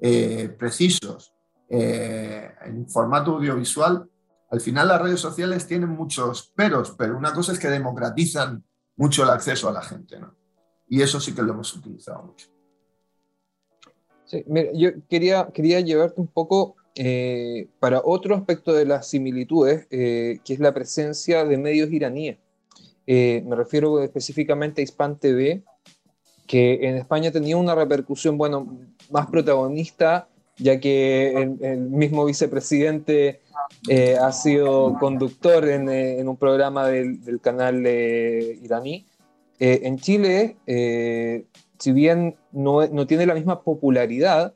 [0.00, 1.34] eh, precisos,
[1.68, 4.08] eh, en formato audiovisual,
[4.50, 8.62] al final las redes sociales tienen muchos peros, pero una cosa es que democratizan
[8.96, 10.34] mucho el acceso a la gente, ¿no?
[10.88, 12.48] Y eso sí que lo hemos utilizado mucho.
[14.26, 19.86] Sí, mira, yo quería, quería llevarte un poco eh, para otro aspecto de las similitudes,
[19.90, 22.36] eh, que es la presencia de medios iraníes.
[23.06, 25.62] Eh, me refiero específicamente a Hispan TV,
[26.46, 28.78] que en España tenía una repercusión, bueno,
[29.10, 30.28] más protagonista,
[30.58, 33.40] ya que el, mismo vicepresidente
[34.20, 39.06] ha sido conductor en, un programa del, canal iraní.
[39.58, 40.56] en Chile,
[41.78, 44.54] si bien no, tiene la misma popularidad,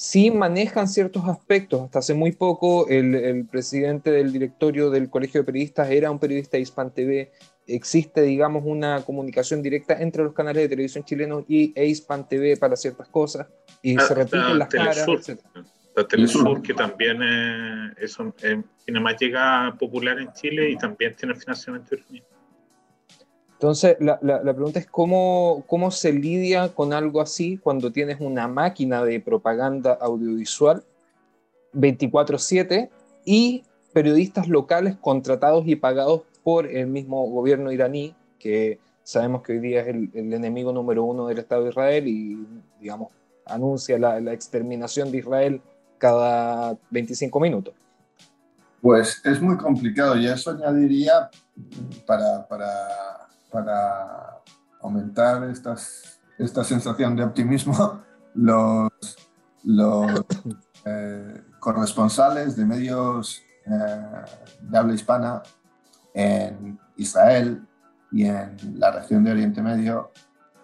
[0.00, 1.82] sí manejan ciertos aspectos.
[1.82, 6.56] Hasta hace muy poco el, presidente del directorio del Colegio de Periodistas era un periodista
[6.56, 7.30] de Hispan TV.
[7.66, 12.56] Existe, digamos, una comunicación directa entre los canales de televisión chilenos y e Hispan TV
[12.56, 13.46] para ciertas cosas
[13.82, 15.06] y se repiten las caras,
[15.94, 17.20] La Telesur, que también
[18.00, 18.16] es,
[18.86, 22.02] tiene más llega popular en Chile y también tiene financiamiento de
[23.60, 28.48] entonces, la, la, pregunta es cómo, cómo se lidia con algo así cuando tienes una
[28.48, 30.82] máquina de propaganda audiovisual
[31.74, 32.88] 24/7
[33.26, 39.58] y periodistas locales contratados y pagados por el mismo gobierno iraní, que sabemos que hoy
[39.58, 42.38] día es el, enemigo número uno del Estado de Israel y,
[42.80, 43.12] digamos,
[43.44, 45.60] anuncia la, la exterminación de Israel
[45.98, 47.74] cada 25 minutos.
[48.80, 51.28] Pues es muy complicado y eso añadiría
[52.06, 54.42] para, para para
[54.80, 58.02] aumentar estas, esta sensación de optimismo,
[58.34, 58.90] los,
[59.64, 60.24] los
[60.84, 64.24] eh, corresponsales de medios eh,
[64.62, 65.42] de habla hispana
[66.14, 67.66] en Israel
[68.10, 70.10] y en la región de Oriente Medio,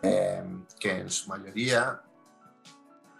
[0.02, 0.42] eh,
[0.80, 2.00] que en su mayoría,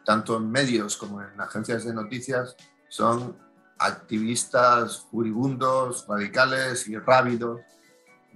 [0.04, 2.56] tanto en medios como en agencias de noticias,
[2.88, 3.36] son
[3.78, 7.60] activistas furibundos, radicales y rápidos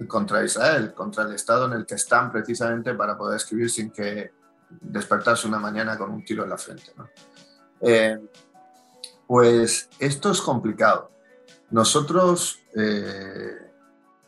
[0.07, 4.33] contra Israel, contra el estado en el que están precisamente para poder escribir sin que
[4.81, 6.93] despertarse una mañana con un tiro en la frente.
[7.81, 8.19] Eh,
[9.27, 11.11] pues esto es complicado.
[11.71, 13.73] Nosotros eh,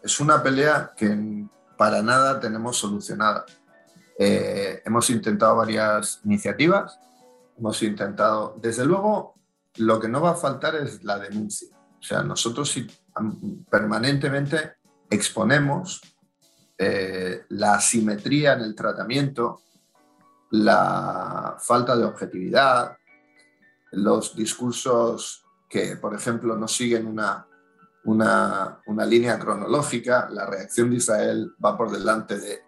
[0.02, 1.46] es una pelea que
[1.76, 3.44] para nada tenemos solucionada.
[4.18, 6.98] Eh, hemos intentado varias iniciativas,
[7.58, 9.34] hemos intentado, desde luego,
[9.76, 11.76] lo que no va a faltar es la denuncia.
[11.98, 12.76] O sea, nosotros
[13.70, 14.74] permanentemente
[15.12, 16.00] exponemos
[16.78, 19.60] eh, la asimetría en el tratamiento,
[20.50, 22.96] la falta de objetividad,
[23.92, 27.46] los discursos que, por ejemplo, no siguen una,
[28.04, 32.60] una, línea cronológica, la reacción de Israel va por delante del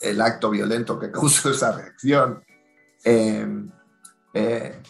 [0.00, 2.44] el acto violento que causó esa reacción.
[3.02, 3.70] Em,
[4.32, 4.80] eh,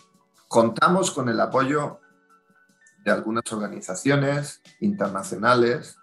[0.47, 2.01] contamos con el apoyo
[3.03, 5.97] de algunas organizaciones internacionales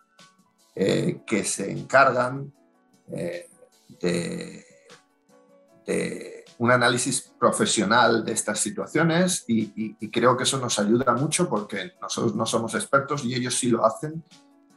[0.78, 2.52] eh, que se encargan
[3.10, 3.50] eh,
[4.02, 4.66] de,
[6.58, 12.36] un análisis profesional de estas situaciones y, creo que eso nos ayuda mucho porque nosotros
[12.36, 14.22] no somos expertos y ellos sí lo hacen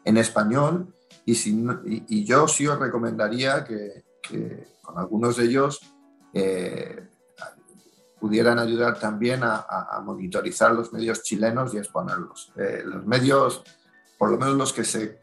[0.04, 0.94] en español
[1.24, 4.04] y, yo sí os recomendaría que,
[4.80, 5.80] con algunos de ellos
[6.32, 7.08] eh,
[8.20, 12.52] pudieran ayudar también a, monitorizar los medios chilenos y exponerlos.
[12.84, 13.64] los medios,
[14.16, 15.18] por lo menos los que se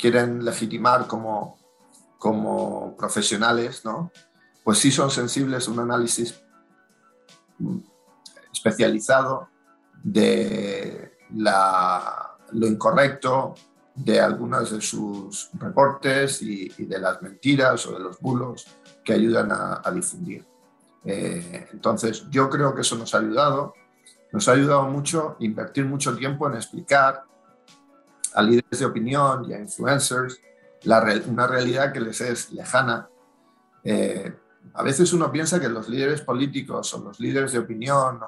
[0.00, 1.58] quieren legitimar como,
[2.18, 4.10] como profesionales, ¿no?
[4.64, 6.42] pues sí son sensibles a un análisis
[8.52, 9.48] especializado
[10.02, 13.54] de lo incorrecto
[13.94, 18.66] de algunos de sus reportes y, de las mentiras o de los bulos
[19.04, 20.46] que ayudan a, difundir.
[21.04, 23.74] Eh, entonces, yo creo que eso nos ha ayudado.
[24.32, 27.24] Nos ha ayudado mucho invertir mucho tiempo en explicar
[28.34, 30.40] a líderes de opinión y a influencers
[31.26, 33.08] una realidad que les es lejana.
[33.84, 34.34] Eh,
[34.74, 38.20] a veces uno piensa que los líderes políticos o los líderes de opinión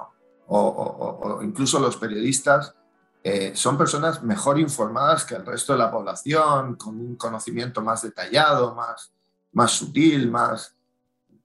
[0.47, 2.75] o, incluso los periodistas
[3.23, 8.01] eh, son personas mejor informadas que el resto de la población, con un conocimiento más
[8.01, 9.13] detallado, más,
[9.53, 10.75] más sutil, más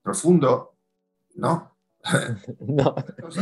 [0.03, 0.73] profundo,
[1.35, 1.75] ¿no?
[2.59, 2.95] no.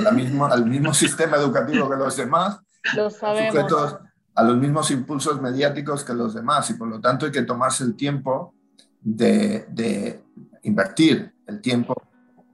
[0.08, 2.60] al, mismo, al mismo sistema educativo que los demás,
[2.96, 4.00] Lo sabemos
[4.38, 7.84] a los mismos impulsos mediáticos que los demás y por lo tanto hay que tomarse
[7.84, 8.54] el tiempo
[9.02, 10.22] de,
[10.62, 11.96] invertir el tiempo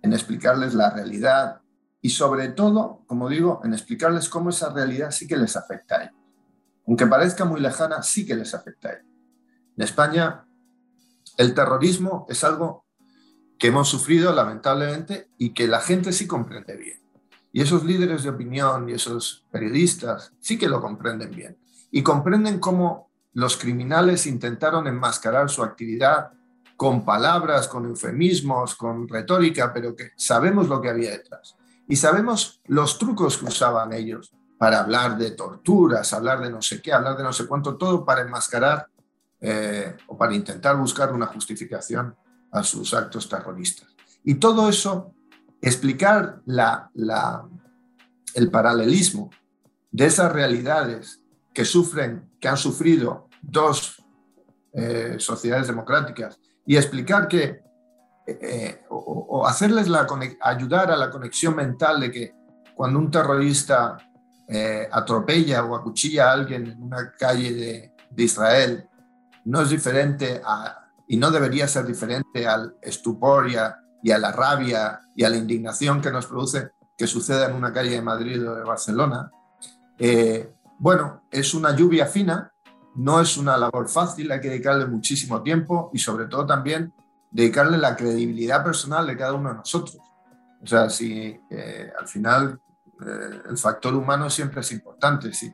[0.01, 1.59] en explicarles la realidad
[2.01, 6.03] y sobre todo, como digo, en explicarles cómo esa realidad sí que les afecta a
[6.03, 6.15] ellos.
[6.87, 9.11] Aunque parezca muy lejana, sí que les afecta a ellos.
[9.75, 10.45] En España,
[11.37, 12.85] el terrorismo es algo
[13.59, 17.01] que hemos sufrido lamentablemente y que la gente sí comprende bien.
[17.51, 21.62] Y esos líderes de opinión y esos periodistas sí que lo comprenden bien
[21.95, 26.31] y comprenden cómo los criminales intentaron enmascarar su actividad
[26.75, 31.55] con palabras, con eufemismos, con retórica, pero que sabemos lo que había detrás.
[31.87, 36.81] Y sabemos los trucos que usaban ellos para hablar de torturas, hablar de no sé
[36.81, 38.87] qué, hablar de no sé cuánto, todo para enmascarar
[39.39, 42.15] eh, o para intentar buscar una justificación
[42.51, 43.95] a sus actos terroristas.
[44.23, 45.13] Y todo eso,
[45.61, 46.41] explicar
[48.33, 49.29] el paralelismo
[49.91, 51.22] de esas realidades
[51.53, 54.03] que sufren, que han sufrido dos
[54.73, 57.61] eh, sociedades democráticas y explicar que,
[58.25, 60.07] eh, o, hacerles la
[60.41, 62.33] ayudar a la conexión mental de que
[62.73, 63.97] cuando un terrorista
[64.47, 68.87] eh, atropella o acuchilla a alguien en una calle de, Israel,
[69.45, 74.17] no es diferente a, y no debería ser diferente al estupor y a, y a
[74.17, 78.01] la rabia y a la indignación que nos produce que suceda en una calle de
[78.01, 79.31] Madrid o de Barcelona.
[80.83, 82.51] Bueno, es una lluvia fina,
[82.95, 86.93] no es una labor fácil, hay que dedicarle muchísimo tiempo y sobre todo también
[87.31, 89.97] dedicarle la credibilidad personal de cada uno de nosotros.
[90.61, 92.59] O sea, si eh, al final
[92.99, 95.53] eh, el factor humano siempre es importante, si,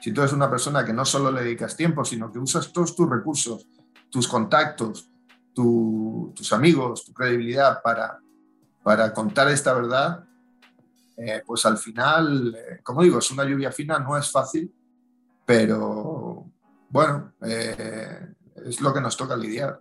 [0.00, 2.96] si tú eres una persona que no solo le dedicas tiempo, sino que usas todos
[2.96, 3.68] tus recursos,
[4.08, 5.10] tus contactos,
[5.52, 8.18] tus amigos, tu credibilidad para,
[8.82, 10.24] para contar esta verdad,
[11.22, 14.72] eh, pues al final, eh, como digo, es una lluvia fina, no es fácil,
[15.44, 16.46] pero
[16.88, 18.26] bueno, eh,
[18.64, 19.80] es lo que nos toca lidiar.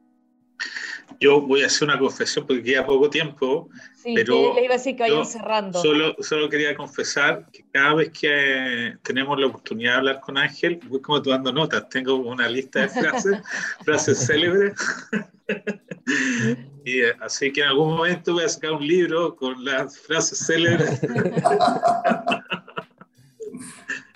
[1.21, 4.77] Yo voy a hacer una confesión porque queda poco tiempo, Sí, pero le iba a
[4.77, 5.81] decir que vayan cerrando.
[5.81, 10.79] Solo, solo quería confesar que cada vez que tenemos la oportunidad de hablar con Ángel,
[10.87, 11.87] voy como tomando notas.
[11.89, 13.39] Tengo una lista de frases,
[13.85, 14.73] frases célebres.
[16.85, 20.45] y eh, así que en algún momento voy a sacar un libro con las frases
[20.45, 21.01] célebres.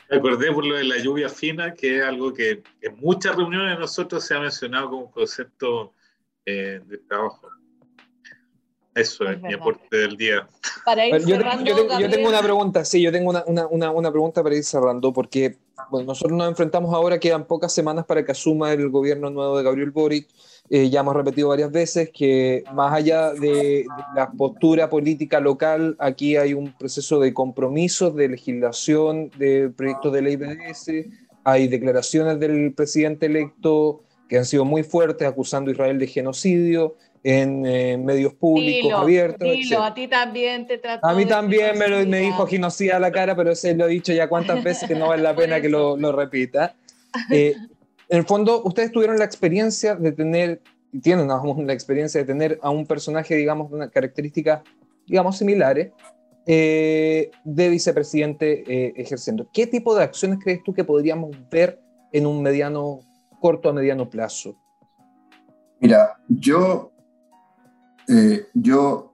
[0.10, 3.80] Me acordé por lo de la lluvia fina, que es algo que en muchas reuniones
[3.80, 5.94] nosotros se ha mencionado como un concepto
[6.46, 7.50] eh, de trabajo.
[8.96, 10.48] Eso es, Es mi aporte del día.
[10.86, 13.44] Para ir Yo, tengo- cerrando, yo tengo, yo tengo una pregunta, sí, yo tengo una,
[13.48, 15.58] una, una, una pregunta para ir cerrando, porque
[15.90, 19.64] bueno, nosotros nos enfrentamos ahora, quedan pocas semanas para que asuma el gobierno nuevo de
[19.64, 20.28] Gabriel Boric.
[20.70, 23.86] Eh, ya hemos repetido varias veces que más allá de, de
[24.16, 30.22] la postura política local, aquí hay un proceso de compromisos, de legislación, de proyectos de
[30.22, 30.92] ley BDS,
[31.44, 36.96] hay declaraciones del presidente electo que han sido muy fuertes acusando a Israel de genocidio
[37.24, 39.40] en eh, medios públicos Dilo, abiertos.
[39.50, 43.00] dilo, a ti también te trató A mí también me, lo- me dijo genocida a
[43.00, 45.62] la cara, pero ese lo he dicho ya cuántas veces que no vale la pena
[45.62, 46.76] que lo, lo repita.
[47.32, 47.56] Eh,
[48.10, 50.62] en el fondo, ustedes tuvieron la experiencia de tener,
[50.92, 54.62] y tienen aún la experiencia de tener a un personaje, digamos, de una característica,
[55.08, 55.92] digamos, similares,
[56.46, 59.48] eh, de vicepresidente eh, ejerciendo.
[59.54, 61.80] ¿Qué tipo de acciones crees tú que podríamos ver
[62.12, 63.00] en un mediano,
[63.40, 64.56] corto a mediano plazo?
[65.80, 66.93] Mira, yo,
[68.16, 69.12] eh, yo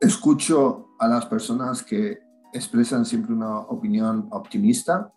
[0.00, 2.20] escucho a las personas que
[2.50, 5.12] expresan siempre una opinión optimista.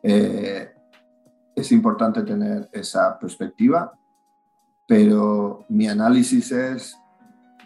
[0.00, 0.72] Eh,
[1.56, 3.92] es importante tener esa perspectiva,
[4.86, 6.96] pero mi análisis es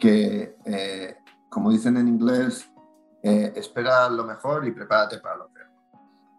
[0.00, 1.18] que, eh,
[1.50, 2.66] como dicen en inglés,
[3.20, 5.68] espera lo mejor y prepárate para lo peor.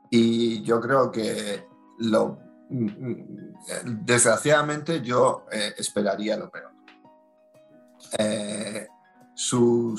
[0.10, 1.68] Y yo creo que
[2.00, 5.46] mm, mm, desgraciadamente yo
[5.78, 6.69] esperaría lo peor.
[8.18, 8.88] Eh,
[9.36, 9.96] su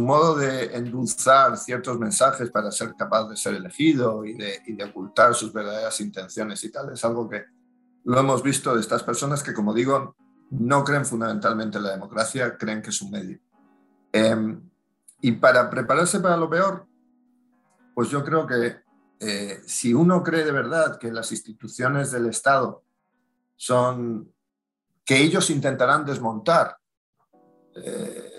[0.00, 4.84] modo de endulzar ciertos mensajes para ser capaz de ser elegido y de, y de
[4.84, 7.44] ocultar sus verdaderas intenciones y tal es algo que
[8.04, 10.16] lo hemos visto de estas personas que, como digo,
[10.50, 13.38] no creen fundamentalmente en la democracia, creen que es un medio.
[14.12, 14.60] Em,
[15.20, 16.86] y para prepararse para lo peor,
[17.94, 18.80] pues yo creo que
[19.20, 22.82] eh, si uno cree de verdad que las instituciones del Estado
[23.56, 24.32] son
[25.10, 26.76] que ellos intentarán desmontar
[27.74, 28.30] eh,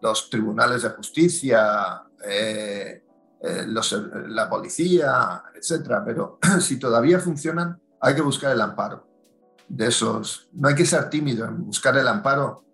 [0.00, 3.04] los tribunales de justicia, eh,
[3.40, 9.06] eh, la policía, etcétera, pero si todavía funcionan, hay que buscar el amparo
[9.68, 10.48] de esos.
[10.54, 12.64] No hay que ser tímido en buscar el amparo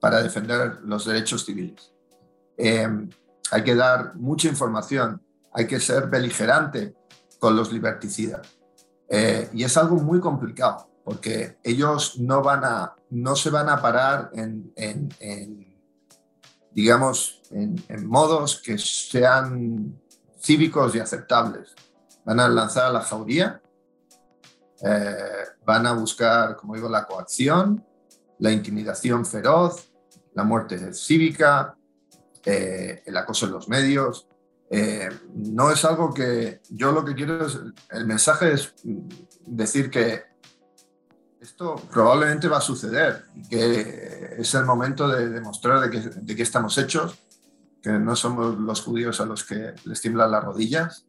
[0.00, 1.92] para defender los derechos civiles.
[2.56, 2.88] Eh,
[3.50, 5.22] hay que dar mucha información,
[5.52, 6.94] hay que ser beligerante
[7.38, 8.48] con los liberticidas.
[9.52, 14.30] Y es algo muy complicado, porque ellos no, van a, no se van a parar
[14.34, 15.74] en, en- en,
[16.70, 19.98] digamos, en, en modos que sean
[20.38, 21.74] cívicos y aceptables.
[22.26, 23.62] Van a lanzar a la jauría,
[24.82, 27.82] eh, van a buscar, como digo, la coacción,
[28.38, 29.90] la intimidación feroz,
[30.34, 31.74] la muerte cívica,
[32.44, 34.28] eh, el acoso en los medios.
[34.68, 39.08] Eh, no es algo que yo lo que quiero es, el mensaje es mm,
[39.46, 40.28] decir que
[41.40, 47.18] esto probablemente va a suceder que es el momento de demostrar de qué estamos hechos,
[47.82, 51.06] que no somos los judíos a los que les tiemblan las rodillas,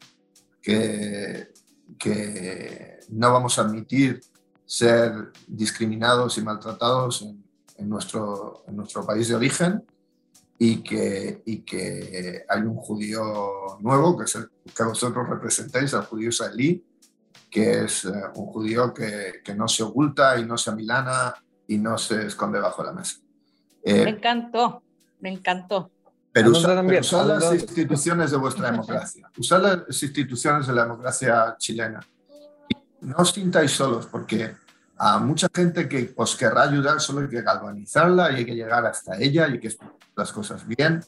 [0.61, 1.51] que,
[1.97, 4.21] que no vamos a admitir
[4.65, 7.25] ser discriminados y maltratados
[7.77, 9.84] en, nuestro, en nuestro país de origen
[10.59, 16.01] y que, y que hay un judío nuevo, que es el que vosotros representáis, el
[16.01, 16.86] judío israelí,
[17.50, 21.34] que es eh, un judío que, que no se oculta y no se amilana
[21.68, 23.18] y no se esconde bajo la mesa.
[23.84, 24.84] Eh, Me encantó,
[25.20, 25.91] me encantó.
[26.32, 26.86] Pero usad,
[27.28, 32.00] las instituciones de vuestra democracia, usad las instituciones de la democracia chilena.
[33.02, 34.56] no os sintáis solos, porque
[34.97, 38.86] a mucha gente que os querrá ayudar, solo hay que galvanizarla y hay que llegar
[38.86, 41.04] hasta ella y hay que explicar las cosas bien.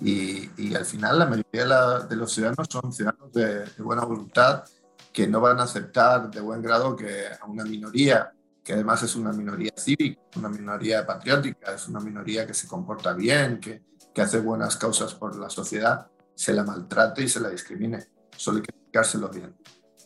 [0.00, 4.64] Y, y al final la mayoría de, los ciudadanos son ciudadanos de, de, buena voluntad
[5.12, 8.32] que no van a aceptar de buen grado que a una minoría,
[8.62, 13.12] que además es una minoría cívica, una minoría patriótica, es una minoría que se comporta
[13.12, 13.82] bien, que,
[14.14, 18.06] que hace buenas causas por la sociedad, se la maltrate y se la discrimine.
[18.36, 19.54] Solo hay que explicárselo bien.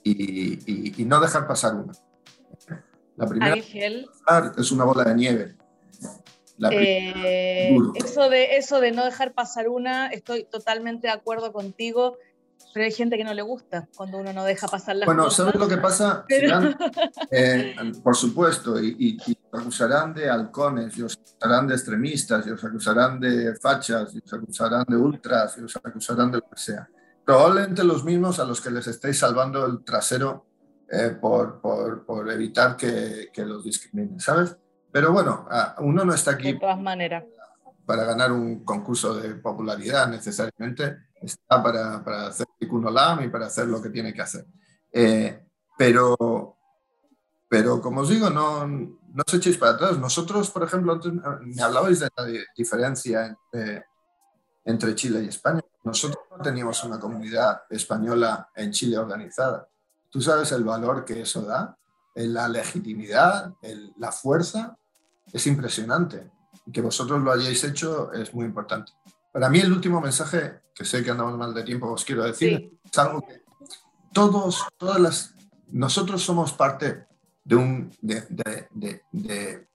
[0.03, 1.93] Y, y, y no dejar pasar una.
[3.17, 5.57] La primera es una bola de nieve.
[6.71, 12.17] Eh, eso, de, eso de no dejar pasar una, estoy totalmente de acuerdo contigo,
[12.75, 15.55] pero hay gente que no le gusta cuando uno no deja pasar las bueno, ¿sabes
[15.55, 16.27] lo que pasa?
[17.31, 22.65] Eh, por supuesto, y, y, acusarán de halcones, y os acusarán de extremistas, y os
[22.65, 26.89] acusarán de fachas, y os acusarán de ultras, y os acusarán de lo que sea.
[27.25, 30.47] Probablemente los mismos a los que les estáis salvando el trasero
[30.91, 34.57] eh, por, por, por, evitar que, que, los discriminen, ¿sabes?
[34.91, 35.47] Pero bueno,
[35.79, 37.25] uno no está aquí de todas maneras.
[37.87, 43.67] Para ganar un concurso de popularidad necesariamente, está para, para hacer lam y para hacer
[43.67, 44.47] lo que tiene que hacer.
[44.93, 46.57] Eh, pero,
[47.49, 49.99] pero como os digo, no, no os echéis para atrás.
[49.99, 52.25] Nosotros, por ejemplo, antes me hablabais de la
[52.57, 53.87] diferencia entre,
[54.65, 55.61] entre Chile y España.
[55.85, 59.69] Nosotros no teníamos una comunidad española en Chile organizada.
[60.11, 61.77] Tú sabes el valor que eso da,
[62.15, 63.53] la legitimidad,
[63.99, 64.77] la fuerza,
[65.33, 66.31] es impresionante.
[66.67, 68.93] Y que vosotros lo hayáis hecho es muy importante.
[69.33, 72.79] Para mí el último mensaje, que sé que andamos mal de tiempo, os quiero decir,
[72.85, 73.43] es algo que
[74.13, 75.35] todos, todas las,
[75.69, 77.07] nosotros somos parte
[77.43, 79.67] de, un, de, de,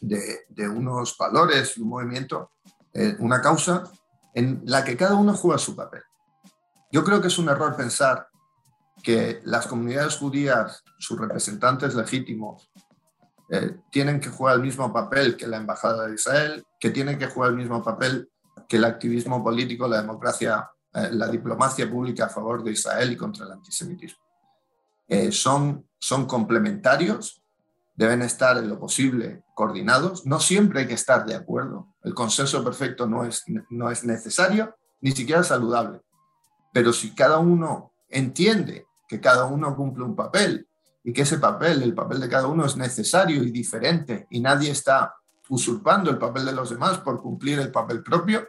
[0.00, 2.52] de, de unos valores, un movimiento,
[2.92, 3.84] eh, una causa
[4.34, 6.02] en la que cada uno juega su papel.
[6.90, 8.28] Yo creo que es un error pensar
[9.02, 12.70] que las comunidades judías, sus representantes legítimos,
[13.50, 17.26] eh, tienen que jugar el mismo papel que la Embajada de Israel, que tienen que
[17.26, 18.30] jugar el mismo papel
[18.68, 23.16] que el activismo político, la democracia, eh, la diplomacia pública a favor de Israel y
[23.16, 24.22] contra el antisemitismo.
[25.08, 27.42] Eh, son, son complementarios,
[27.94, 32.64] deben estar en lo posible coordinados, no siempre hay que estar de acuerdo, el consenso
[32.64, 36.00] perfecto no es, no es necesario, ni siquiera saludable,
[36.72, 40.66] pero si cada uno entiende que cada uno cumple un papel
[41.04, 44.70] y que ese papel, el papel de cada uno es necesario y diferente y nadie
[44.70, 45.14] está
[45.50, 48.48] usurpando el papel de los demás por cumplir el papel propio,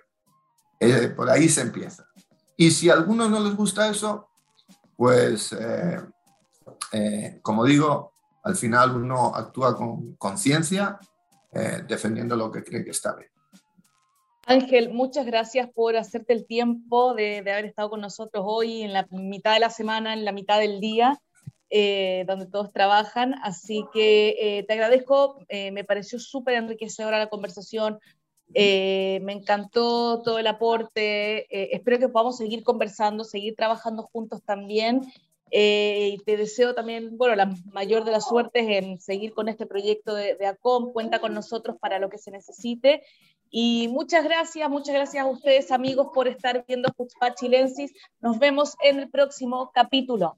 [0.79, 2.07] eh, por ahí se empieza.
[2.55, 4.29] Y si a algunos no les gusta eso,
[4.95, 5.99] pues, eh,
[6.93, 10.97] eh, como digo, al final uno actúa con conciencia,
[11.87, 13.29] defendiendo lo que cree que está bien.
[14.45, 19.07] Ángel, muchas gracias por hacerte el tiempo de, haber estado con nosotros hoy en la
[19.09, 21.17] mitad de la semana, en la mitad del día,
[21.69, 23.35] eh, donde todos trabajan.
[23.41, 27.99] Así que eh, te agradezco, eh, me pareció súper enriquecedora la conversación,
[28.47, 35.01] me encantó todo el aporte, espero que podamos seguir conversando, seguir trabajando juntos también.
[35.51, 40.13] y te deseo también, bueno, la mayor de las suertes en seguir con este proyecto
[40.13, 40.93] de, de ACOM.
[40.93, 43.01] Cuenta con nosotros para lo que se necesite.
[43.49, 47.93] Y muchas gracias, muchas gracias a ustedes amigos por estar viendo Jutzpah Chilensis.
[48.21, 50.37] Nos vemos en el próximo capítulo.